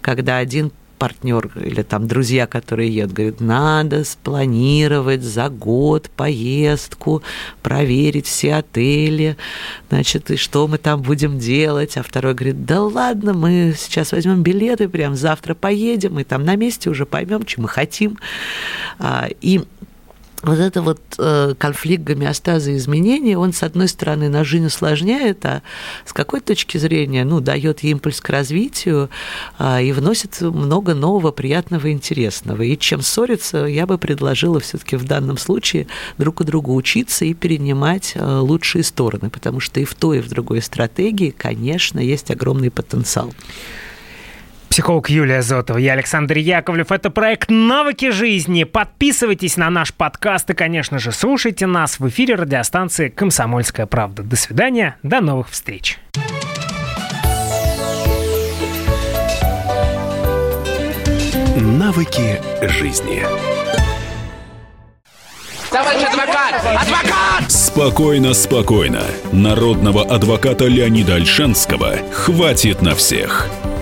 когда 0.00 0.38
один 0.38 0.72
партнер 0.98 1.50
или 1.56 1.82
там 1.82 2.06
друзья, 2.06 2.46
которые 2.46 2.94
едут, 2.94 3.14
говорят, 3.14 3.40
надо 3.40 4.04
спланировать 4.04 5.22
за 5.22 5.48
год 5.48 6.10
поездку, 6.10 7.22
проверить 7.62 8.26
все 8.26 8.56
отели, 8.56 9.36
значит, 9.88 10.30
и 10.30 10.36
что 10.36 10.66
мы 10.66 10.78
там 10.78 11.02
будем 11.02 11.38
делать. 11.38 11.96
А 11.96 12.02
второй 12.02 12.34
говорит, 12.34 12.64
да 12.64 12.82
ладно, 12.82 13.32
мы 13.32 13.74
сейчас 13.76 14.12
возьмем 14.12 14.42
билеты, 14.42 14.88
прям 14.88 15.14
завтра 15.14 15.54
поедем, 15.54 16.18
и 16.18 16.24
там 16.24 16.44
на 16.44 16.56
месте 16.56 16.90
уже 16.90 17.06
поймем, 17.06 17.46
что 17.46 17.62
мы 17.62 17.68
хотим. 17.68 18.18
А, 18.98 19.28
и 19.40 19.62
вот 20.42 20.58
это 20.58 20.82
вот 20.82 21.00
э, 21.18 21.54
конфликт 21.58 22.04
гомеостаза 22.04 22.76
изменения, 22.76 23.36
он, 23.36 23.52
с 23.52 23.62
одной 23.62 23.88
стороны, 23.88 24.28
на 24.28 24.44
жизнь 24.44 24.66
усложняет, 24.66 25.44
а 25.44 25.62
с 26.04 26.12
какой 26.12 26.40
точки 26.40 26.78
зрения, 26.78 27.24
ну, 27.24 27.40
дает 27.40 27.82
импульс 27.82 28.20
к 28.20 28.28
развитию 28.30 29.10
а, 29.58 29.80
и 29.80 29.92
вносит 29.92 30.40
много 30.40 30.94
нового, 30.94 31.32
приятного, 31.32 31.90
интересного. 31.90 32.62
И 32.62 32.78
чем 32.78 33.02
ссориться, 33.02 33.66
я 33.66 33.86
бы 33.86 33.98
предложила 33.98 34.60
все-таки 34.60 34.96
в 34.96 35.04
данном 35.04 35.38
случае 35.38 35.88
друг 36.18 36.40
у 36.40 36.44
друга 36.44 36.70
учиться 36.70 37.24
и 37.24 37.34
перенимать 37.34 38.12
э, 38.14 38.38
лучшие 38.38 38.84
стороны, 38.84 39.30
потому 39.30 39.60
что 39.60 39.80
и 39.80 39.84
в 39.84 39.94
той, 39.94 40.18
и 40.18 40.20
в 40.20 40.28
другой 40.28 40.62
стратегии, 40.62 41.34
конечно, 41.36 41.98
есть 41.98 42.30
огромный 42.30 42.70
потенциал 42.70 43.32
психолог 44.78 45.10
Юлия 45.10 45.42
Зотова. 45.42 45.76
Я 45.76 45.94
Александр 45.94 46.36
Яковлев. 46.36 46.92
Это 46.92 47.10
проект 47.10 47.50
«Навыки 47.50 48.12
жизни». 48.12 48.62
Подписывайтесь 48.62 49.56
на 49.56 49.70
наш 49.70 49.92
подкаст 49.92 50.48
и, 50.50 50.54
конечно 50.54 51.00
же, 51.00 51.10
слушайте 51.10 51.66
нас 51.66 51.98
в 51.98 52.08
эфире 52.08 52.36
радиостанции 52.36 53.08
«Комсомольская 53.08 53.86
правда». 53.86 54.22
До 54.22 54.36
свидания, 54.36 54.94
до 55.02 55.20
новых 55.20 55.50
встреч. 55.50 55.98
Навыки 61.56 62.40
жизни. 62.62 63.24
Товарищ 65.72 66.02
адвокат! 66.04 66.54
Адвокат! 66.54 67.50
Спокойно, 67.50 68.32
спокойно. 68.32 69.02
Народного 69.32 70.04
адвоката 70.04 70.66
Леонида 70.66 71.16
Альшанского 71.16 71.96
хватит 72.12 72.80
на 72.80 72.94
всех. 72.94 73.50